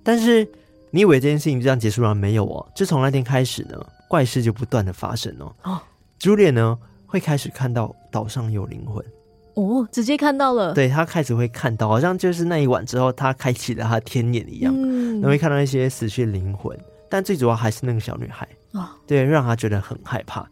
[0.03, 0.47] 但是
[0.91, 2.15] 你以为这件事情就这样结束了？
[2.15, 3.77] 没有哦，就从那天开始呢，
[4.07, 5.53] 怪事就不断的发生哦。
[5.63, 5.81] 哦，
[6.17, 9.03] 朱莉呢会开始看到岛上有灵魂。
[9.55, 10.73] 哦，直接看到了。
[10.73, 16.77] 对，他开始会看到，好像就是那一晚之后，他开启了他天眼一样，嗯，然后会看到一些死去的灵魂。
[17.09, 18.47] 但最主要还是那个小女孩。
[18.73, 20.47] 啊，对，让他觉得很害怕。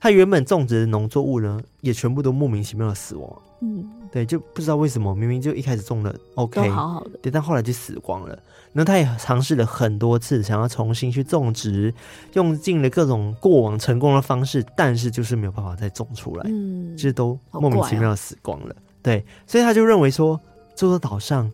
[0.00, 3.42] 他原本种植的农作物呢，也全部都莫名其妙的死亡。
[3.60, 8.38] 嗯，对，就不知道为什么，明明就一开始种的 OK，好好的，对，但后来就死光了。
[8.72, 11.92] 那他也尝试了很多次，想要重新去种植，
[12.32, 18.74] 用尽了各种过往成功的方式，但是就是没有办法再种出来，嗯，就是都莫名其妙的死光了。
[19.02, 20.40] 对，所以他就认为说，
[20.74, 21.50] 这座岛上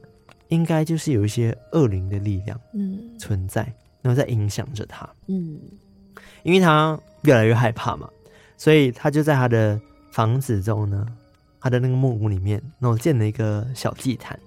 [0.48, 3.72] 应该就是有一些恶灵的力量，嗯，存在，
[4.06, 5.58] 然后在影响着他，嗯，
[6.44, 8.08] 因为他越来越害怕嘛，
[8.56, 9.80] 所以他就在他的
[10.12, 11.04] 房子中呢，
[11.60, 14.38] 他的那个木屋里面，然后建了一个小祭坛，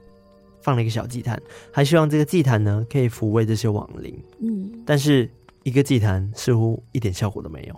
[0.61, 1.37] 放了一个小祭坛，
[1.73, 5.29] 还希望这个祭坛呢可以抚慰这些亡灵，嗯，但是
[5.63, 7.75] 一个祭坛似乎一点效果都没有，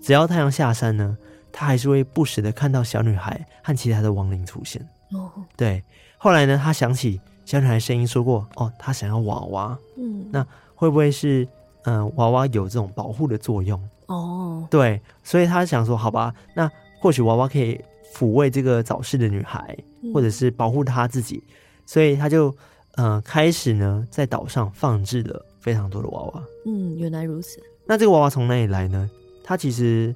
[0.00, 1.18] 只要太阳下山呢。
[1.50, 4.86] 他还是会不时的看到小女孩和其他的亡灵出现。
[5.12, 5.82] 哦，对。
[6.18, 10.46] 后来呢，他想起小女孩声音说过：“哦，她想要娃娃。”嗯，那
[10.78, 11.46] 会不会是
[11.82, 13.78] 嗯、呃，娃娃有这种保护的作用？
[14.06, 15.00] 哦，对。
[15.24, 17.80] 所以他想说：“好吧，那或许娃娃可以
[18.14, 19.76] 抚慰这个早逝的女孩，
[20.14, 21.42] 或者是保护她自己。
[21.48, 21.52] 嗯”
[21.84, 22.54] 所以他就
[22.94, 26.42] 嗯、呃，开始呢，在岛上放置了非常多的娃娃。
[26.66, 27.60] 嗯，原来如此。
[27.84, 29.10] 那这个娃娃从哪里来呢？
[29.42, 30.14] 他其实。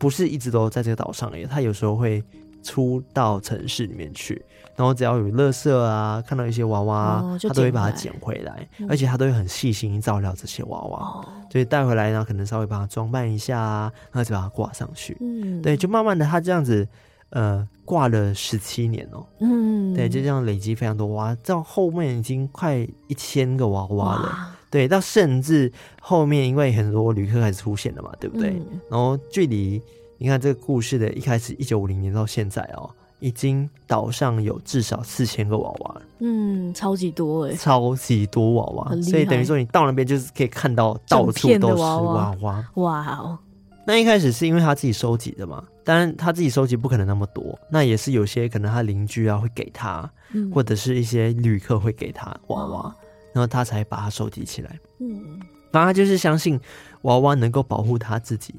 [0.00, 2.22] 不是一直都在这个岛上耶，他有时候会
[2.62, 4.44] 出到城市里面去，
[4.76, 15.16] 然后只要有垃圾啊，看到一些娃娃，哦、他都会把它捡回来，嗯、而且他都会很细心照料这些娃娃，哦、所以带回来呢，可能稍微把它装扮一下啊，然后就把它挂上去。
[15.20, 16.86] 嗯，对，就慢慢的他这样子，
[17.30, 19.26] 呃，挂了十七年哦、喔。
[19.40, 24.54] 嗯，对，就这样累积非常多娃，到后面已经快一千个娃娃了。
[24.70, 28.50] 对，到甚至后面，因为很多旅客开始出现了嘛，对不对？
[28.50, 29.82] 嗯、然后距离
[30.18, 36.02] 你看这个故事的一开始，一九五零年到现在哦，已经岛上有至少四千个娃娃。
[36.18, 42.64] 嗯，超级多哎，超级多娃娃，所以等于说你到那边就是可以看到到处都是娃娃。
[42.74, 43.38] 哇哦！
[43.86, 52.94] 那一开始是因为他自己收集的嘛，当然他自己收集不可能那么多，那也是有些可能他邻居啊会给他，嗯、或者是一些旅客会给他娃娃。
[53.32, 54.78] 然后他才把它收集起来。
[54.98, 55.38] 嗯，
[55.70, 56.58] 反正他就是相信
[57.02, 58.54] 娃娃能够保护他自己，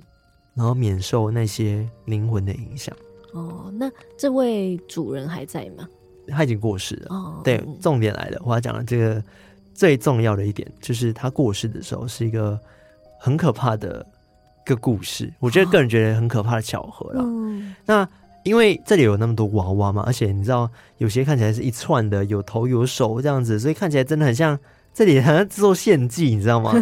[0.54, 2.96] 然后免受那些灵魂的影响。
[3.34, 5.88] 哦，那这位主人还在吗？
[6.28, 7.08] 他已经过世了。
[7.10, 9.24] 哦，对，重点来了，我要讲的这个
[9.74, 12.60] 最重要的一点，就是他过世的时候是一个
[13.20, 14.06] 很可怕的
[14.66, 15.34] 一个故事。
[15.40, 17.22] 我觉得个人觉得很可怕的巧合了。
[17.24, 18.08] 嗯，那。
[18.46, 24.58] 因为这里有那么多娃娃嘛，而且你知道，有些看起来是一串的，有头有手这样子，所以看起来真的很像
[25.00, 26.74] 这里好像做献祭，你知道吗？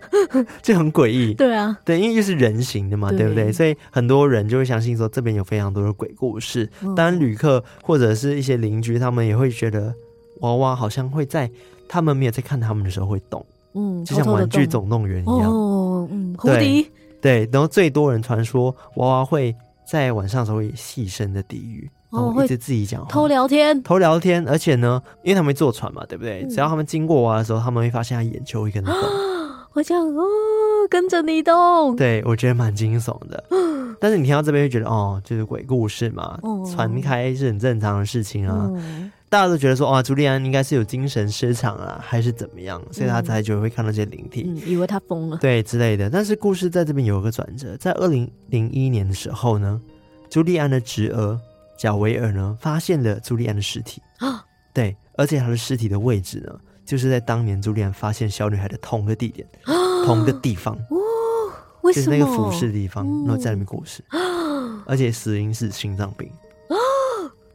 [0.62, 1.34] 就很诡异。
[1.34, 3.52] 对啊，对，因为又是人形的嘛，对，对不对？
[3.52, 6.66] 所以很多人就会相信说这边有非常多的鬼故事。
[6.96, 9.94] 当然，旅客或者是一些邻居，他们也会觉得
[10.40, 11.50] 娃娃好像会在
[11.86, 15.52] 他们没有在看他们的时候会动，嗯，就像玩具总动员一样。
[15.52, 16.90] 哦，嗯，蝴蝶。
[17.20, 19.54] 对，然后最多人传说娃娃会。
[19.90, 24.46] 在晚上的时候会细声的低语，然后一直自己讲话，偷聊天，偷聊天。
[24.48, 26.42] 而且呢，因为他们坐船嘛，对不对？
[26.42, 29.00] 嗯、只要他们经过我的时候，他们会发现他眼球会跟着动。
[29.74, 30.24] 我讲哦，
[30.88, 31.94] 跟着你动。
[31.96, 33.44] 对，我觉得蛮惊悚的。
[34.00, 36.38] 但是你听到这边会觉得哦，就是鬼故事嘛，
[36.72, 38.70] 船开是很正常的事情啊。
[38.74, 42.80] 嗯大家都觉得说，哇，朱利安应该是有精神失常啊，还是怎么样？
[42.90, 46.08] 所以他才就会看到这些灵体，嗯，以为他疯了，对之类的。
[46.08, 49.78] 但是故事在这边有一个转折，在二零零一年的时候呢，
[50.30, 51.38] 朱利安的侄儿
[51.78, 54.02] 贾维尔呢发现了朱利安的尸体。
[54.18, 56.52] 啊，对，而且他的尸体的位置呢，
[56.84, 59.46] 就是在当年朱利安发现小女孩的同个地点，
[60.04, 60.74] 同个地方。
[60.90, 60.96] 哦，
[61.82, 62.04] 为什么？
[62.06, 64.02] 就是那个服尸的地方，然后在里面过世，
[64.84, 66.28] 而且死因是心脏病。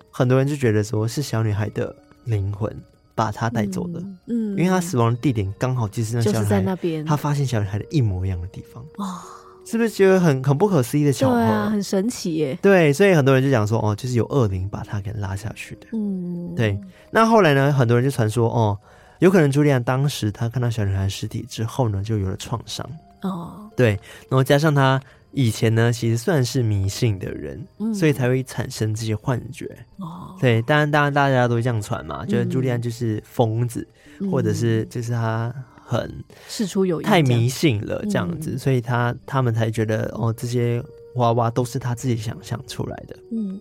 [0.10, 1.94] 很多人就觉得说是小女孩的
[2.26, 2.72] 灵魂
[3.16, 9.24] 把她带走的，嗯，因为她死亡的地点刚好就是那小女孩，在那边，她发现小女孩的一模一样的地方，哇，
[9.66, 11.36] 是不是觉得很很不可思议的巧合？
[11.36, 12.58] 对啊，很神奇耶。
[12.62, 16.80] 对，所以很多人就讲说，哦，就是有恶灵把他给拉下去的，嗯，对。
[17.12, 18.78] 那后来呢，很多人就传说，哦，
[19.20, 22.88] 有可能朱莉安当时她看到小女孩尸体之后呢，就有了创伤，
[23.22, 23.92] 哦，对，
[24.30, 25.02] 然后加上她。
[25.36, 29.66] 以前呢，其实算是迷信的人，嗯、所以才会产生这些幻觉。
[29.98, 33.88] 哦，对，当然，当然，大家都会这样传嘛，觉得朱莉安就是疯子，
[34.20, 35.52] 嗯、或者是就是他
[35.94, 40.84] 很事出有因，太迷信了这样子，嗯、所以他他们才觉得哦，这些
[41.16, 43.16] 娃娃都是他自己想象出来的。
[43.32, 43.60] 嗯，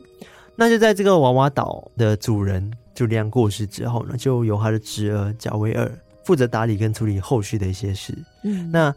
[0.57, 5.93] 那就在这个娃娃岛的主人朱利安过世之后呢，就由他的侄儿贾维尔
[6.25, 8.17] 负责打理跟处理后续的一些事。
[8.45, 8.95] 嗯，那。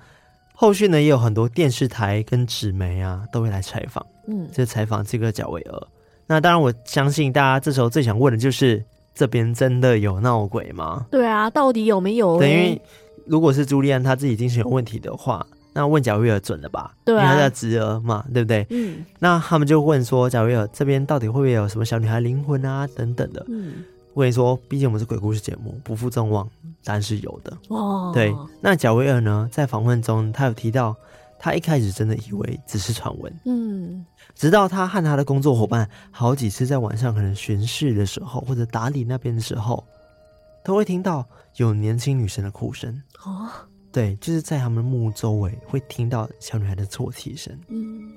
[0.57, 5.87] 后续呢，也有很多电视台跟纸媒啊，都会来采访，嗯，就采访这个贾维尔。
[6.27, 8.81] 那当然，我相信大家这时候最想问的就是，
[9.13, 11.05] 这边真的有闹鬼吗？
[11.11, 12.39] 对啊，到底有没有？
[12.39, 12.79] 等于
[13.25, 16.95] 如果是朱利安他自己精神有问题的话，那问贾维尔准了吧？
[17.03, 18.65] 对、啊，因为他的侄儿嘛，对不对？
[18.69, 19.03] 嗯。
[19.19, 23.45] 那他们就问说，贾维尔这边到底会不会有什么小女孩灵魂啊，等等的？
[23.49, 23.83] 嗯。
[24.13, 26.49] 我跟你说，毕竟我们是鬼故事节目，不负众望，
[26.85, 27.57] 答案是有的。
[27.67, 28.11] 哦。
[28.13, 30.95] 对，那贾维尔呢，在访问中，他有提到，
[31.37, 33.39] 他一开始真的以为只是传闻。
[33.43, 34.05] 嗯。
[34.33, 39.83] 直到他和他的工作伙伴好几次在晚上可能巡视的时候，或者打理那边的时候，
[40.65, 41.25] 都会听到
[41.55, 43.01] 有年轻女生的哭声。
[43.23, 43.47] 哦。
[43.91, 48.11] 对，就是在他们墓周围会听到小女孩的啜泣声，嗯，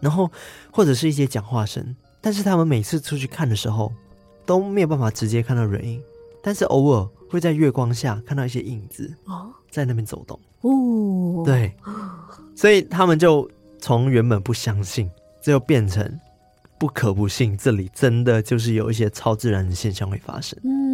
[0.00, 0.30] 然后
[0.72, 3.92] 或者是一些讲话声，但是他们每次出去看的时候
[4.46, 6.02] 都没有办法直接看到人影，
[6.42, 10.40] 但是偶尔会在月光下看到一些影子哦，在那边走动。
[10.62, 11.70] 哦，对，
[12.56, 13.46] 所以他们就
[13.78, 15.06] 从原本不相信，
[15.42, 16.18] 最后变成
[16.78, 20.89] 不可不信，这里真的就是有一些超自然的现象会发生，嗯，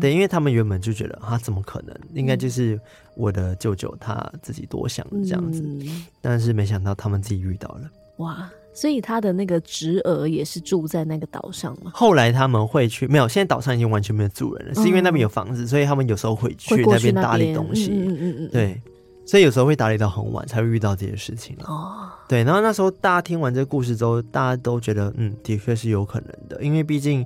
[0.00, 1.94] 对，因为他们原本就觉得啊，怎么可能？
[2.12, 2.80] 应该就是。
[3.16, 7.82] 我的舅舅他自己多想的这样子，嗯，但是没想到他们自己遇到了。
[8.16, 8.50] 哇！
[8.72, 11.92] 所以他的那个侄儿也是住在那个岛上吗？
[11.94, 17.92] 后来他们会去，没有，现在岛上已经完全没有住人了，嗯，是因为那边有房子，所以他们有时候会去那边打理东西。
[17.92, 18.82] 嗯嗯嗯，对，
[19.24, 21.56] 所以有时候会打理到很晚才会遇到这些事情。
[21.60, 27.24] 哦，对，然后那时候大家听完这个故事之后，大家都觉得，嗯，的确是有可能的，因为毕竟。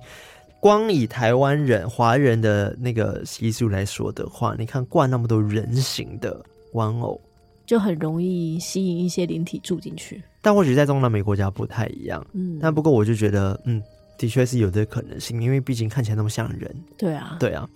[0.60, 7.20] 光以台湾人、华人的那个习俗来说的话，你看挂那么多人形的玩偶，
[7.64, 10.22] 就很容易吸引一些灵体住进去。
[10.42, 12.58] 但或许在中南美国家不太一样，嗯。
[12.60, 13.82] 但不过我就觉得，嗯，
[14.16, 16.74] 的确是有这个可能性，因为毕竟看起来那么像人。
[16.96, 17.68] 对啊，对啊。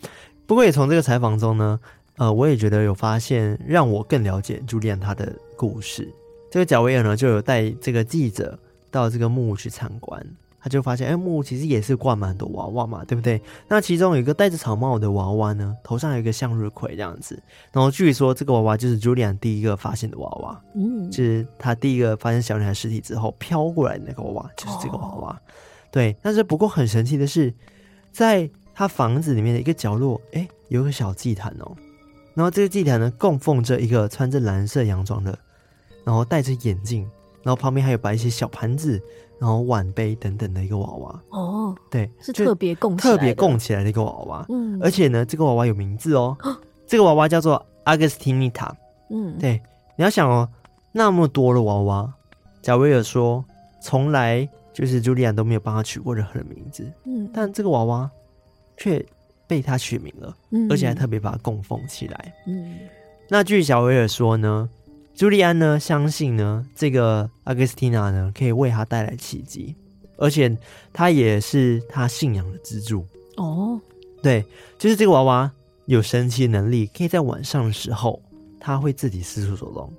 [0.47, 1.79] 不过也从这个采访中呢，
[2.17, 6.09] 呃，我也觉得有发现，让我更了解朱莉安她的故事。
[6.51, 8.59] 这个贾维尔呢，就有带这个记者
[8.91, 10.21] 到这个墓去参观。
[10.63, 13.43] 他就发现，哎，墓其实也是挂满很多娃娃嘛，对不对？
[13.67, 17.43] 那其中有一个戴着草帽的娃娃呢，头上有一个向日葵这样子。
[17.73, 25.33] 然后据说这个娃娃就是 Julian 第一个发现的娃娃，嗯，就是他第一个发现小女孩尸体之后飘过来的那个娃娃，就是这个娃娃。
[25.33, 25.37] 哦、
[25.91, 27.53] 对，但是不过很神奇的是，
[28.13, 31.77] 在他房子里面的一个角落，哎，有一个小祭坛哦。
[32.35, 35.37] 然后这个祭坛呢，供奉着一个穿着蓝色洋装的，
[36.05, 37.03] 然后戴着眼镜，
[37.43, 39.03] 然后旁边还有摆一些小盘子。
[39.43, 46.37] 然后碗杯等等的一个娃娃哦，对，是特别供特别供起来的一个娃娃，嗯，而且呢，这个娃娃有名字哦，
[46.87, 48.73] 这个娃娃叫做阿格斯提尼塔，
[49.11, 49.61] 嗯，对，
[49.97, 50.49] 你要想哦，
[50.93, 52.15] 那么多的娃娃，
[52.63, 53.45] 贾维尔说
[53.81, 58.09] 从来就是朱莉安都没有帮他取过任何的名字，嗯，但这个娃娃
[58.77, 59.05] 却
[59.49, 62.79] 被他取名了，嗯，而且还特别把它供奉起来，嗯，
[63.29, 64.71] 那据小维尔说呢。
[65.15, 69.77] 朱利安呢，相信呢，这个阿格斯蒂娜呢，可以为他带来奇迹，
[70.17, 70.57] 而且
[70.93, 73.07] 他也是他信仰的支柱。
[73.37, 73.79] 哦，
[74.23, 74.45] 对，
[74.79, 75.51] 就是这个娃娃
[75.87, 78.21] 有神奇的能力，可以在晚上的时候，
[78.59, 79.93] 他会自己四处走动，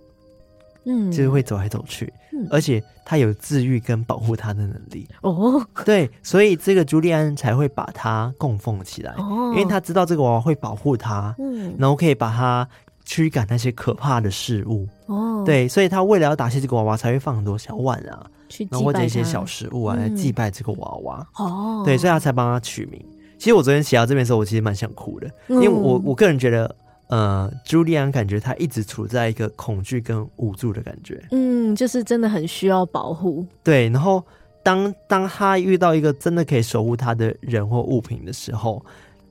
[0.86, 5.08] 嗯，就是会走来走去，嗯，而且他有治愈跟保护他的能力。
[5.22, 12.68] 哦，对，所以这个朱利安才会把他供奉起来，哦，因为他知道这个娃娃会保护他，嗯，然后可以把他。
[13.06, 14.88] 驱赶那些可怕的事物。
[15.08, 18.26] 哦，对，所以他为了要打谢这个娃娃，才会放很多小碗啊，
[18.70, 21.28] 然后或者一些小食物啊、嗯、来祭拜这个娃娃。
[21.36, 23.04] 哦，对，所以他才帮他取名。
[23.38, 26.76] 其实我昨天写到这边的时候，我其实蛮想哭的，因为我我个人觉得，
[27.08, 33.46] 呃，朱利安感觉他一直处在一个恐惧跟无助的感觉，嗯，就是真的很需要保护。
[33.62, 34.24] 对，然后
[34.64, 38.84] 当当他遇到一个真的可以守护他的人或物品的时候。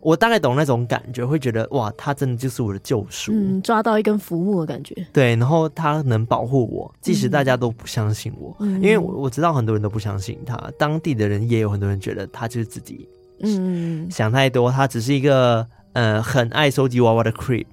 [0.02, 4.94] 我大概懂那种感觉，会觉得哇，他真的就是我的救赎，嗯，抓到一根浮木的感觉。
[5.12, 13.08] 对，然后他能保护我，即使大家都不相信我，嗯、因为我我知道很多人都不相信他，当地的人也有很多人觉得他就是自己，
[13.42, 17.66] 嗯，想太多，他只是一个呃很爱收集娃娃的 creep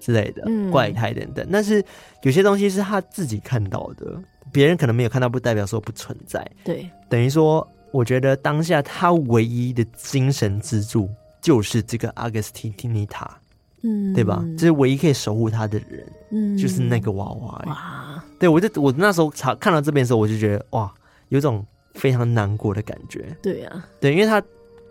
[0.00, 1.46] 之类的、嗯、怪胎等等。
[1.52, 1.84] 但是
[2.22, 4.18] 有些东西是他自己看到的，
[4.50, 6.42] 别人可能没有看到，不代表说不存在。
[6.64, 11.06] 对，等于说，我觉得当下他唯一的精神支柱。
[11.46, 13.38] 就是这个阿格斯提提尼塔，
[13.84, 14.42] 嗯，对吧？
[14.44, 17.62] 这、就是唯一可以守护他的人，嗯，就是那个娃娃。
[17.66, 20.92] 哇，对我就我那时候查看到这边的时候，我就觉得哇，
[21.28, 23.36] 有种非常难过的感觉。
[23.40, 24.42] 对啊，对，因为他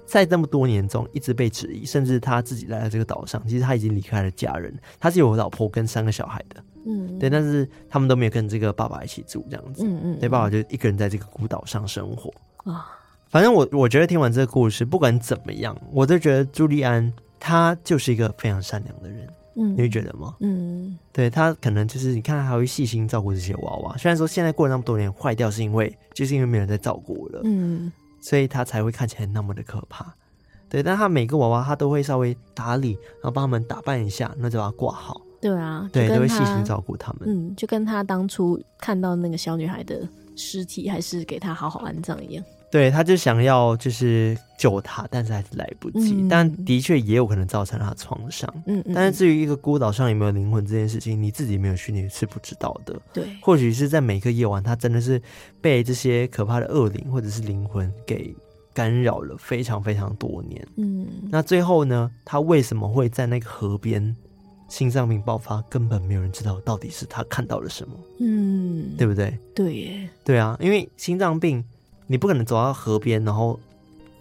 [0.05, 12.33] 在这么多年中一直被质疑，甚至他自己来到这个岛上，其实他已经离开了家人，他是有老婆跟三个小孩的，嗯，对，但是他们都没有跟这个爸爸一起住，这样子，嗯嗯，对，爸爸就一个人在这个孤岛上生活。
[12.63, 13.01] 啊。
[13.35, 19.27] 反正我我觉得听完这个故事，不管怎么样，我都觉得朱利安他就是一个非常善良的人。
[19.57, 20.37] 嗯，你会觉得吗？
[20.39, 23.97] 嗯，对，他可能就是你看他还会细心照顾这些娃娃。
[23.97, 27.41] 虽然说现在过了那么多年坏掉，是因为就是因为没人在照顾了。
[27.43, 30.15] 嗯，所以他才会看起来那么的可怕。
[30.69, 35.21] 对，但他每个娃娃他都会稍微打理，然后帮他们打扮一下，那就把它挂好。
[35.41, 37.23] 对啊，对，都会细心照顾他们。
[37.25, 40.07] 嗯，就跟他当初看到那个小女孩的
[40.37, 42.41] 尸体，还是给她好好安葬一样。
[42.71, 46.13] 对，他就想要就是救他，但是还是来不及。
[46.13, 48.51] 嗯、但的确也有可能造成他创伤。
[48.65, 52.99] 嗯，嗯，但是至于一个孤岛上有没有灵魂这件事情，你自己没有训练是不知道的。
[53.13, 55.21] 对，或许是在每个夜晚，他真的是
[55.61, 58.35] 被这些可怕的恶灵或者是灵魂给
[58.73, 60.67] 干扰了非常非常多年。
[60.75, 64.13] 嗯，那最后呢，他为什么会在那个河边
[64.67, 65.61] 心脏病爆发？
[65.69, 67.95] 根本没有人知道到底是他看到了什么。
[68.19, 69.37] 嗯，对不对？
[69.53, 71.63] 对耶，对啊，因为心脏病。
[72.07, 73.59] 你不可能走到河边，然后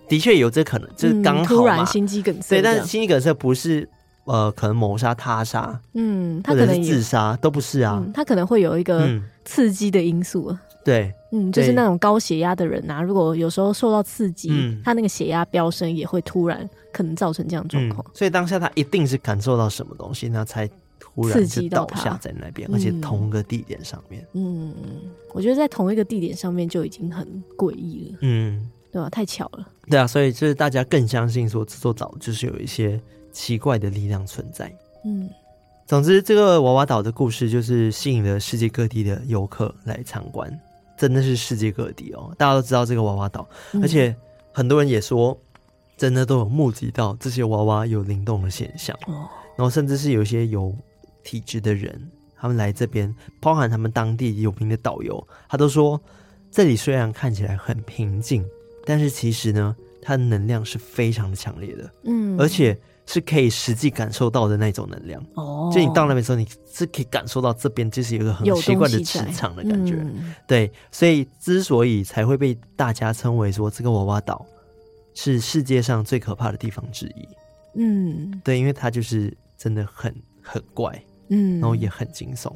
[0.08, 2.56] 的确有这可能，就是刚突然心肌梗塞。
[2.56, 3.88] 对，但是心肌梗塞不是
[4.24, 9.08] 呃，可能谋杀、他杀，嗯，他可能自杀都不是啊，他可能会有一个
[9.44, 10.60] 刺激的因素啊。
[10.84, 14.50] 对，嗯，就是那种高血压的人啊，如果有时候受到刺激，
[14.84, 18.04] 他那个血压飙升，也会突然可能造成这样状况。
[18.14, 20.68] 所以当下他一定是感受到什么东西，那才。
[21.14, 24.26] 突然就倒下在那边，而且同个地点上面。
[24.32, 24.74] 嗯，
[25.32, 27.26] 我觉得在同一个地点上面就已经很
[27.56, 28.18] 诡异了。
[28.22, 29.08] 嗯，对吧？
[29.10, 29.68] 太巧了。
[29.88, 33.00] 对啊，所以就是大家更相信说这座岛就是有一些
[33.30, 34.72] 奇怪的力量存在。
[35.04, 35.28] 嗯，
[35.86, 40.50] 总之这个娃娃岛的故事就是吸引了世界各地的游客来参观，
[40.96, 43.46] 真的是世界各地哦，大家都知道这个娃娃岛，
[43.82, 44.16] 而且
[44.52, 45.38] 很多人也说
[45.96, 48.96] 真的都有目击到这些娃娃有灵动的现象。
[49.06, 50.74] 哦，然后甚至是有一些有。
[51.24, 56.00] 体质的人，他们来这边，包含他们当地有名的导游，他都说
[56.50, 58.44] 这里虽然看起来很平静，
[58.84, 65.24] 但是其实呢，它的能量是非常的强烈的，嗯，而且是可以实际感受到的那种能量。
[65.34, 69.94] 哦，就你到那边的时候，你是可以感受到这边就是有一个很奇怪的磁场的感觉。
[69.94, 74.44] 嗯、对，所以之所以才会被大家称为说这个娃娃岛
[75.14, 77.28] 是世界上最可怕的地方之一。
[77.76, 81.02] 嗯，对，因为它就是真的很很怪。
[81.28, 82.52] 嗯，然后也很惊悚，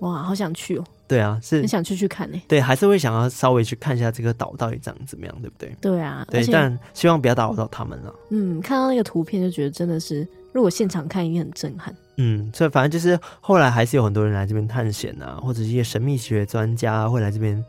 [0.00, 0.84] 哇，好想去哦！
[1.08, 2.42] 对啊，是很想去去看呢。
[2.48, 5.76] 对，还是会想要稍微去看一下这个岛到底长怎么样，对不对？
[5.80, 8.14] 对啊，对，但希望不要打扰到他们了。
[8.30, 11.94] 嗯，看到那个图片就觉得真的是，如果现场看一定很震撼。
[12.16, 17.62] 嗯，所以反正就是后来还是有很多人来这边探险啊，或者一些神秘学专家会来这边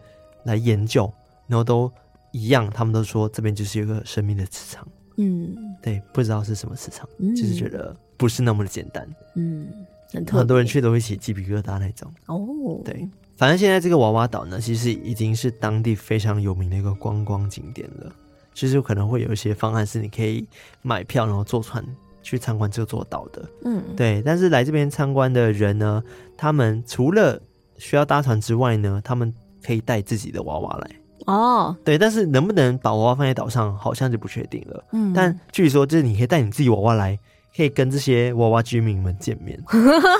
[0.43, 1.11] 来研究，
[1.47, 1.91] 然后都
[2.31, 4.87] 一样，他们都说这边就是一个神秘的磁场。
[5.17, 9.07] 嗯，对，不知道是什么磁场，嗯、就是觉得不是那么的简单。
[9.35, 9.67] 嗯。
[10.11, 12.81] 很，很多人去都会起鸡皮疙瘩那种哦。
[12.85, 18.11] 对，反正现在这个娃娃岛呢，其实已经是当地非常有名的一个观光景点了。
[18.53, 20.47] 其实可能会有一些方案是你可以
[20.81, 21.85] 买票，然后坐船
[22.23, 23.47] 去参观这座岛的。
[23.65, 24.19] 嗯，对。
[24.25, 26.01] 但是来这边参观的人呢，
[26.35, 27.39] 他们除了
[27.77, 29.31] 需要搭船之外呢，他们
[29.63, 30.89] 可以带自己的娃娃来。
[31.27, 31.99] 哦，对。
[31.99, 34.83] 但是能不能把娃娃放在岛上，好像就不确定了。
[34.91, 37.19] 嗯，但据说就是你可以带你自己娃娃来。
[37.57, 39.59] 可以跟这些娃娃居民们见面，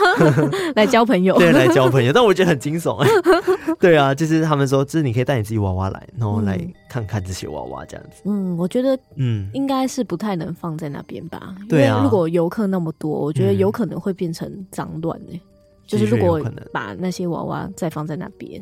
[0.76, 1.38] 来交朋友。
[1.40, 2.12] 对，来交朋友。
[2.12, 3.10] 但我觉得很惊悚哎。
[3.80, 6.60] 对啊，就是他们说，就是你可以带你自己娃娃来，然后来
[6.90, 8.24] 看看这些娃娃这样子。
[8.26, 11.56] 嗯，我觉得，嗯，应该是不太能放在那边吧。
[11.70, 15.40] 对啊，如果游客那么多，我觉得有可能会变成脏乱哎。
[15.86, 16.42] 就是如果
[16.74, 18.62] 把那些娃娃再放在那边，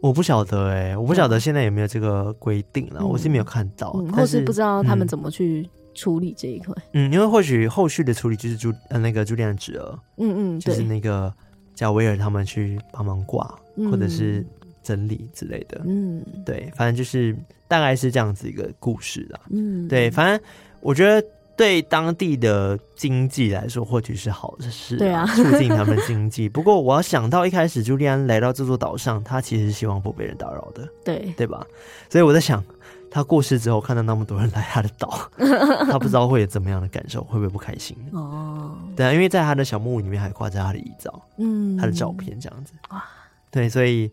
[0.00, 5.68] 我不晓得哎，我不晓得现在有没有这个规定了，我是没有看到，或是不知道他们怎么去。
[5.96, 11.32] 处理这一块，嗯，因为或许后续的处理就是朱呃那个朱莉安的侄儿，嗯嗯，就是那个
[11.74, 14.46] 叫威尔他们去帮忙挂、嗯、或者是
[14.82, 17.34] 整理之类的，嗯，对，反正就是
[17.66, 20.40] 大概是这样子一个故事啦，嗯，对，反正
[20.80, 21.26] 我觉得
[21.56, 26.46] 对当地的经济来说或许是好的事，对啊，促进他们经济。
[26.50, 31.66] 不过我要想到一开始朱利安来到这座岛上，他其实是希望不被人打扰的， 对，对吧？
[32.10, 32.62] 所以我在想。
[33.10, 35.30] 他过世之后，看到那么多人来他的岛，
[35.90, 37.96] 他不知道会有怎么样的感受，会不会不开心？
[38.12, 42.72] 哦，对啊，因为在他的小木屋里面还挂着他的遗照，嗯，他的照片这样子。
[42.90, 43.04] 哇，
[43.50, 44.10] 对，所以，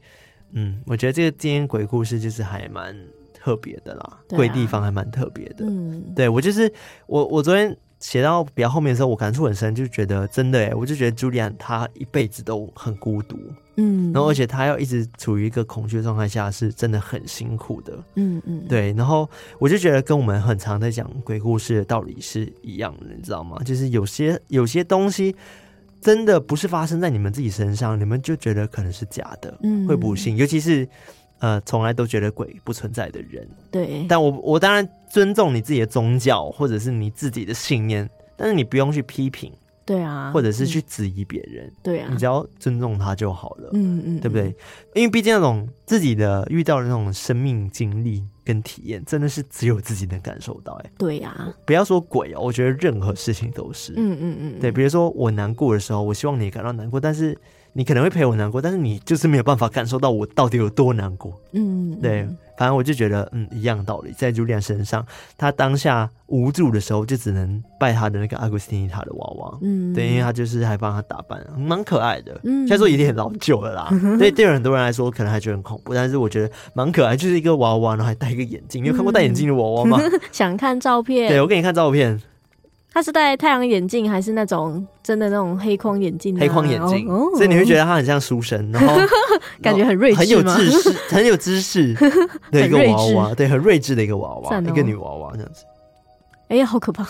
[0.51, 2.95] 嗯，我觉得这个今天鬼故事就是还蛮
[3.33, 5.65] 特别的啦，鬼地方还蛮特别的。
[5.65, 6.71] 嗯，对我就是
[7.07, 7.75] 我，我昨天。
[8.03, 13.39] 写到比较后面的时候，我感触很深，就觉得真的哎，我就觉得朱莉安她一辈子都很孤独，
[13.77, 23.57] 嗯，然后而且她要一直处于一个恐惧状态下，是真的很辛苦的，嗯嗯，对，然后我就觉得跟我们很常在讲鬼故事的道理是一样的，你知道吗？
[23.63, 25.33] 就是有些有些东西
[26.01, 30.85] 真的不是发生在你们自己身上，你们就觉得可能是假的，嗯，会不信，尤其是。
[31.39, 39.53] 呃，从来都觉得鬼不存在的人，对，但我我当然尊重你自己的宗教或者是你自己的信念，但是你不用去批评，
[39.86, 44.47] 对啊，或者是去质疑别人，对啊，你只要尊重他就好了，嗯嗯，对不对？
[44.95, 50.74] 因为毕竟那种自己的遇到的那种生命经历，跟体验，真的是只有自己能感受到。
[50.84, 53.93] 哎，对呀、啊，不要说鬼哦，我觉得任何事情都是。
[53.95, 57.38] 嗯嗯嗯，对，比如说我难过的时候，我希望你感到难过，但是。
[57.74, 61.34] 你可能会陪我难过，但是你就是没有办法感受到我到底有多难过。
[61.53, 65.05] 嗯，对，反正我就觉得，嗯，一样道理，在朱莉安身上，
[65.38, 69.57] 他当下无助的时候，就只能拜他的那个阿古斯蒂尼塔的娃娃。
[69.61, 72.39] 嗯，对，因为他就是还帮他打扮，蛮可爱的。
[72.43, 78.84] 嗯，虽然说有点老旧了啦，所 以对很多人来说可能还觉得很恐怖，但是我觉得蛮可爱，就是一个娃娃，然后还戴一个眼镜。
[78.84, 79.99] 你有看过戴眼镜的娃娃吗？
[80.32, 81.28] 想看照片？
[81.28, 82.21] 对，我给你看照片。
[82.93, 86.37] 他是戴太阳眼镜还是那种真的那种黑框眼镜？
[86.39, 88.95] 黑框眼镜，所以你会觉得他很像书生，然后
[89.63, 91.93] 感觉很睿智，很有知识，很有知识
[92.51, 95.65] 的一个娃娃，对，很睿智的一个娃娃，一个女娃娃这样子。
[96.49, 97.03] 哎呀，好可怕！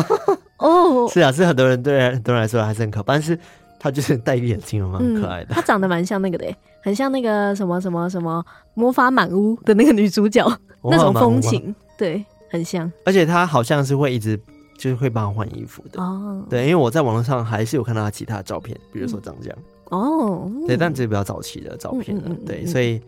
[0.56, 3.38] 哦，是啊，是很多人对很多人来说还是很可怕，但是
[3.78, 5.54] 他就是戴一个眼镜，蛮可爱的。
[5.54, 6.46] 他长得蛮像那个的，
[6.82, 10.42] 很像那个什么什么什么魔法满屋的那个女主角
[10.84, 12.90] 那种风情，对，很像。
[13.04, 14.40] 而且他好像是会一直。
[14.78, 16.00] 就是会帮他换衣服的。
[16.00, 19.58] 哦，对，因为我在网络上还是有看到他其他的照片，比如说长这样。
[19.90, 22.98] 哦，对，但这是比较早期的照片了，对，所以，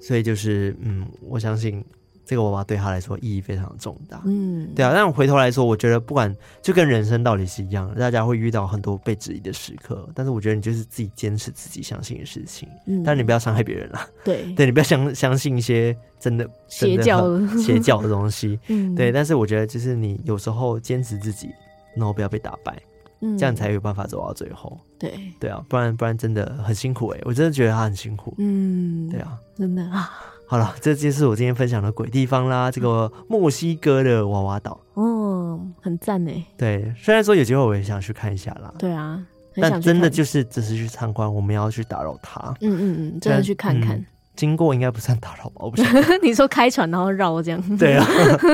[0.00, 1.84] 所以就是，嗯，我相信。
[2.30, 4.92] 这个娃娃对他来说意义非常重大，嗯，对啊。
[4.94, 19.10] 但我回头来说，我觉得不管就跟人生道理是一样的，大家会遇到很多被质疑的时刻，但是我觉得你就是自己坚持自己相信的事情，嗯， 但你不要伤害别人了，对， 对你不要相相信一些真的邪教 邪教的东西，嗯，对。
[19.10, 21.48] 但是我觉得就是你有时候坚持自己，
[21.96, 22.80] 然后不要被打败，
[23.22, 30.12] 嗯，这样才有办法走到最后，对，对啊，不然不然真的很辛苦哎，我真的觉得他很辛苦，嗯，对啊，真的啊。
[30.50, 32.72] 好了，这就是我今天分享的鬼地方啦。
[32.72, 36.44] 这个墨西哥的娃娃岛，哦，很赞呢。
[36.58, 38.74] 对，虽然说有机会我也想去看一下啦。
[38.76, 39.22] 对啊，
[39.54, 42.40] 但真的就是只是去参观，我们要去打扰他。
[42.62, 44.04] 嗯嗯嗯，真的去看看。
[44.34, 45.52] 经过应该不算打扰吧？
[45.60, 45.86] 我不 想
[46.20, 47.76] 你说开船然后绕这样？
[47.78, 48.04] 对啊，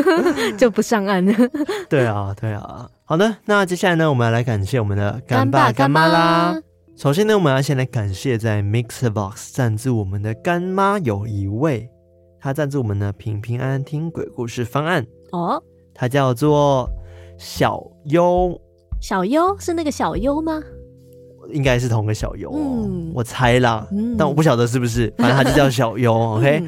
[0.59, 1.24] 就不上岸。
[1.88, 2.86] 对啊，对啊。
[3.07, 6.61] 好的，那接下来呢，我们要来感谢我们的干爸干妈啦。
[6.97, 11.86] 首先呢，我们要先来感谢在 MixerBox 赞助我们的干妈有一位，
[12.40, 15.07] 她赞助我们的平平安安听鬼故事方案。
[15.32, 16.88] 哦，她叫做
[17.36, 18.59] 小优，
[18.99, 19.55] 小优？
[19.59, 20.59] 是那个小优吗？
[21.51, 26.62] 应该是同个小优，嗯，我猜啦，嗯，但我不晓得是不是，反正她就叫小优， OK，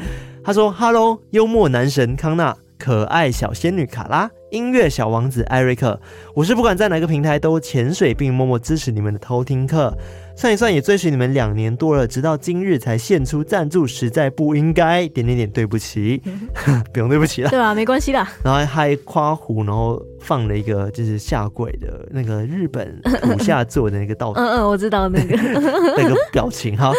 [0.45, 6.01] 她说：“Hello，幽默男神康纳，可爱小仙女卡拉。”音乐小王子艾瑞克，
[6.35, 9.95] 我是不管在哪个平台都潜水并默默支持你们的偷听客，
[10.35, 16.23] 算一算也追随你们两年多了，直到今日才献出赞助，实在不应该，点点点，对不起，
[16.95, 18.27] 不用对不起了，对啊，没关系啦。
[18.43, 25.37] 然后还夸胡，然后放了一个就是下跪的那个日本土下座的那个道具， 嗯嗯，我知道那个
[25.95, 26.91] 那个表情哈。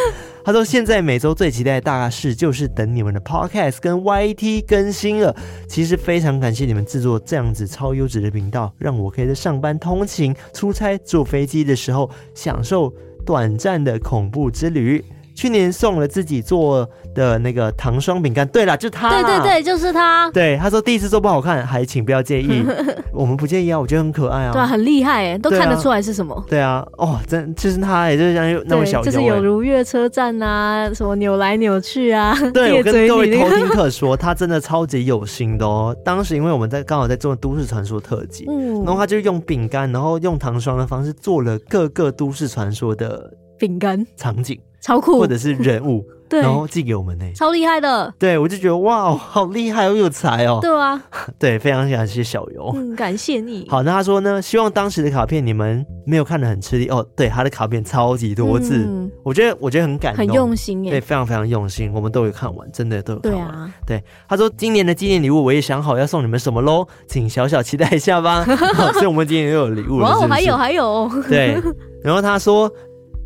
[0.50, 5.36] 他说：“现在每周最期待的大事就是等你们的 Podcast 跟 YT 更新了。
[5.68, 12.92] 其实非常感谢你们制作这样子超优质的频道，让我可以在上班、通勤、出差、坐飞机的时候享受
[13.24, 15.06] 短暂的恐怖之旅。”
[15.40, 16.86] 去年送了自己做
[17.16, 20.30] 的那个糖霜饼干，对了，就他，对对对，就是他。
[20.32, 22.62] 对，他说第一次做不好看，还请不要介意，
[23.14, 26.44] 我们不介意啊，我觉得很可爱啊，对啊，很厉害哎，都看得出来是什么。
[26.50, 32.36] 对啊，哦，真就是他也，就是像那么小，就是有如月车站啊，什么扭来扭去啊。
[32.54, 35.96] 对， 我跟各位偷听客说，他真的超级有心的哦。
[36.04, 44.60] 当时因为我们在刚好在做都市传说特辑，嗯，然后他就用饼干，然后用糖霜的方式做了各个都市传说的饼干场景。
[44.82, 48.12] 超酷，或者是人物， 对，然后寄给我们呢，超厉害的。
[48.18, 50.60] 对，我就觉得哇，好厉害，好有才哦。
[50.62, 51.00] 对啊，
[51.38, 53.68] 对，非常感谢小游，嗯，感谢你。
[53.70, 57.06] 好，那他说呢，希望当时的卡片你们没有看得很吃力哦。
[57.14, 63.42] 对，他的卡片超级多字，嗯我觉得我觉得很感动，很用心耶，对，非常非常用心，我们都有看完，真的都有看完。
[63.42, 68.46] 对啊，对，他说今年的纪念礼物我也想好要送你们什么喽，请小小期待一下吧。
[68.94, 71.62] 所以我们今年又有礼物了，哦，还有还有，对，
[72.02, 72.72] 然后他说。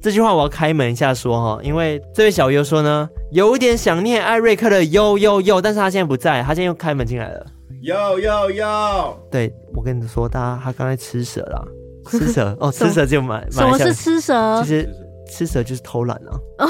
[0.04, 7.46] 这句话我要开门一下说哈，因为这位小优说呢，有一点想念艾瑞克的呦呦呦，但是他现在不在，他现在又开门进来了。
[7.82, 11.66] 呦呦呦，对，我跟你说，他他刚才吃蛇了，
[12.10, 13.52] 吃蛇哦， 吃蛇就蛮蛮。
[13.52, 14.62] 什么是吃蛇？
[14.64, 14.90] 其实
[15.32, 16.38] 吃蛇就是偷懒了。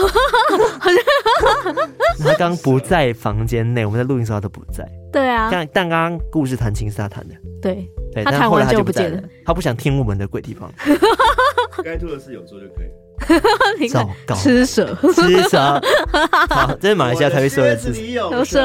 [2.24, 4.88] 他刚不在房间内，我们在录音时候他都不在。
[5.12, 7.34] 对啊，但但刚刚故事弹琴是他弹的。
[7.60, 10.72] 对对，但后来他就不见了，他不想听我们的鬼地方。
[11.84, 12.88] 该做的事有做就可以。
[13.92, 15.82] 糟糕，吃蛇，吃蛇，
[16.50, 18.02] 好，这是马来西亚才会说的吃蛇。
[18.02, 18.62] 有蛇。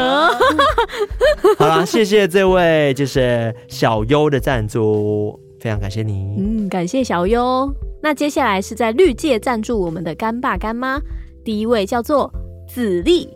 [1.58, 6.36] 好啦，谢谢这位就是小优的赞助，非常感谢你。
[6.38, 7.72] 嗯，感谢小优。
[8.02, 11.00] 那接下来是在绿界赞助我们的干爸干妈，
[11.44, 12.32] 第一位叫做
[12.68, 13.28] 子立。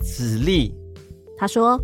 [0.00, 0.74] 子立，
[1.38, 1.80] 他说。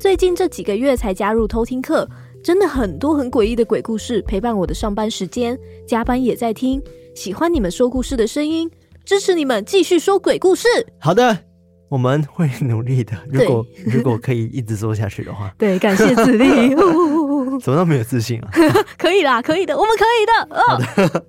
[0.00, 2.04] 最近这几个月才加入偷听课，
[2.42, 6.82] 真的很多很诡异的鬼故事陪伴我的上班时间，加班也在听。
[7.14, 8.68] 喜欢你们说故事的声音，
[9.04, 10.66] 支持你们继续说鬼故事。
[10.98, 11.38] 好的，
[11.88, 13.12] 我们会努力的。
[13.30, 16.74] 如果如果可以一直做下去的话， 对，感谢子力。
[17.62, 18.50] 怎么那么没有自信啊？
[18.98, 20.56] 可以啦，可以的，我们可以的。
[20.56, 21.26] 哦、好的，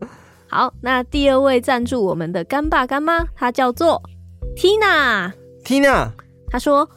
[0.47, 4.01] 好，那第二位赞助我们的干爸干妈，他叫做
[4.55, 5.32] Tina。
[5.64, 6.09] Tina，
[6.49, 6.89] 他说。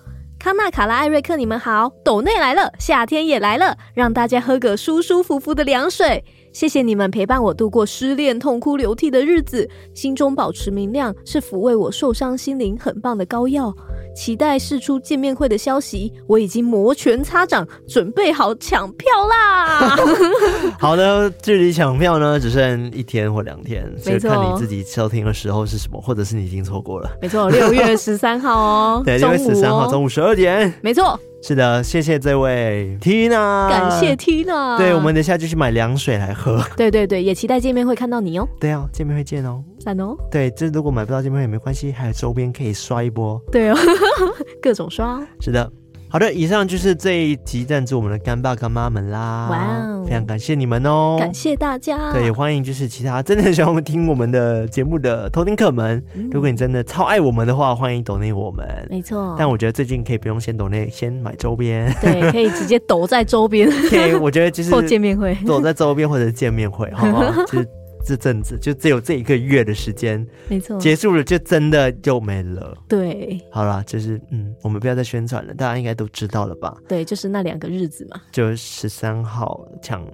[0.47, 1.92] 康纳、卡拉、艾瑞克，你们好！
[2.05, 6.24] 斗内来了，夏天也来了，让大家喝个舒舒服服的凉水。
[6.53, 13.74] 谢谢你们陪伴我度过失恋、痛哭流涕的日子，心中保持明亮，是抚慰我受伤心灵很棒的膏药。
[14.17, 19.95] 期待试出见面会的消息，我已经摩拳擦掌，准备好抢票啦！
[20.81, 27.11] 好的，距离抢票呢，只剩一天或两天，所以看你自己收听的时候是什么，或者是你已经错过了。
[27.21, 31.21] 没错，六月十三号哦， 对，六月十三号中午十二点，没错。
[31.47, 34.76] 是的，谢谢这位 Tina，感谢 Tina。
[34.76, 36.61] 对，我们等下就去买凉水来喝。
[36.76, 38.49] 对对对，也期待见面会看到你哦。
[38.59, 39.62] 对啊，见面会见哦。
[39.78, 40.16] 赞哦。
[40.28, 43.40] 对，这如果买不到见面会也没关系，还有周边可以刷一波。
[43.53, 43.76] 对哦，
[44.61, 45.24] 各种刷。
[45.40, 45.70] 是的。
[46.09, 49.48] 好的，以上就是这一集赞助我们的干爸干妈们啦。
[49.50, 52.12] 哇哦，非常感谢你们哦，感谢大家。
[52.12, 58.66] 对，欢迎就是其他真的很喜欢我们听我们的节目的偷听客们，嗯、如果你真的超爱我们的话，欢迎抖内我们。
[58.88, 61.92] 没错，但我觉得最近可以不用先抖内，先买周边。
[62.00, 63.68] 对，可以直接抖在周边。
[63.90, 67.30] 可以，我觉得就是 或见面会，抖在周边或者见面会，好不好？
[67.46, 67.68] 就是。
[68.07, 72.72] 这阵子就只有这一个月的时间，没错，结束了就真的就没了。
[72.88, 76.72] 对，好了，就是嗯，我们不要再宣传了，大家应该都知道了吧？
[76.88, 80.07] 对，就是那两个日子嘛，就十三号抢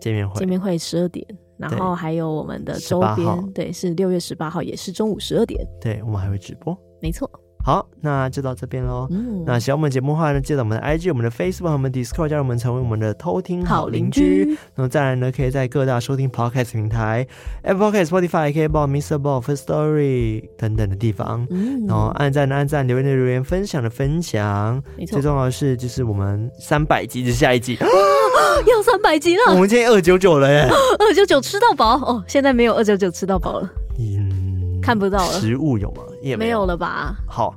[0.00, 1.26] 见面会，见面会十二点，
[1.58, 7.30] 然后还有我们的周边，对，是六月十八号，也是中午十二点，对，我们还会直播，没错。
[7.64, 9.08] 好，那就到这边喽。
[9.10, 14.54] 嗯，那喜欢我们节目的话呢，记得我们的 IG、我们的 Facebook 和我们 Discord，加入我们成为我们的偷听好邻居。
[14.74, 17.26] 那么再来呢，可以在各大收听 Podcast 平台
[17.62, 21.46] ，Apple Podcast、Spotify、KKBOX、MixerBox、First Story 等等的地方。
[21.48, 24.82] 嗯，然后按赞的按赞，留言的留言，分享的分享。
[25.08, 29.42] 最重要的是，就是我们三百集的下一集， 要三百集了。
[29.56, 32.22] 我们今天二九九了耶，二九九吃到饱哦。
[32.28, 33.70] 现在没有二九九吃到饱了。
[33.98, 34.43] 嗯，
[34.84, 35.32] 看不到了。
[35.40, 36.02] 食物有吗？
[36.22, 37.16] 也没有，了吧？
[37.26, 37.54] 好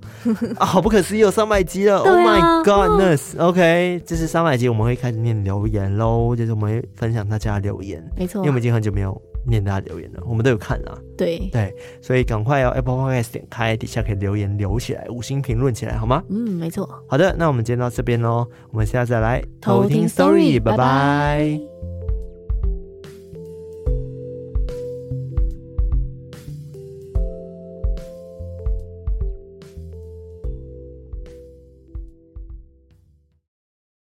[0.60, 2.00] 啊，好不可思议，有三百集了！
[2.08, 10.98] Oh my goodness！OK，这是三百集，我们会开始念留言喽，就是我们会分享大家的留言，没错，因为我们已经很久没有念大家留言了，我们都有看啊。
[11.18, 16.22] 对对，所以赶快要 Apple Podcast 点开，底下可以留言留起来，五星评论起来，好吗？
[16.30, 16.88] 嗯，没错。
[17.08, 21.97] 好的，那我们今天到这边喽，我们下次再来偷听 Story，拜拜。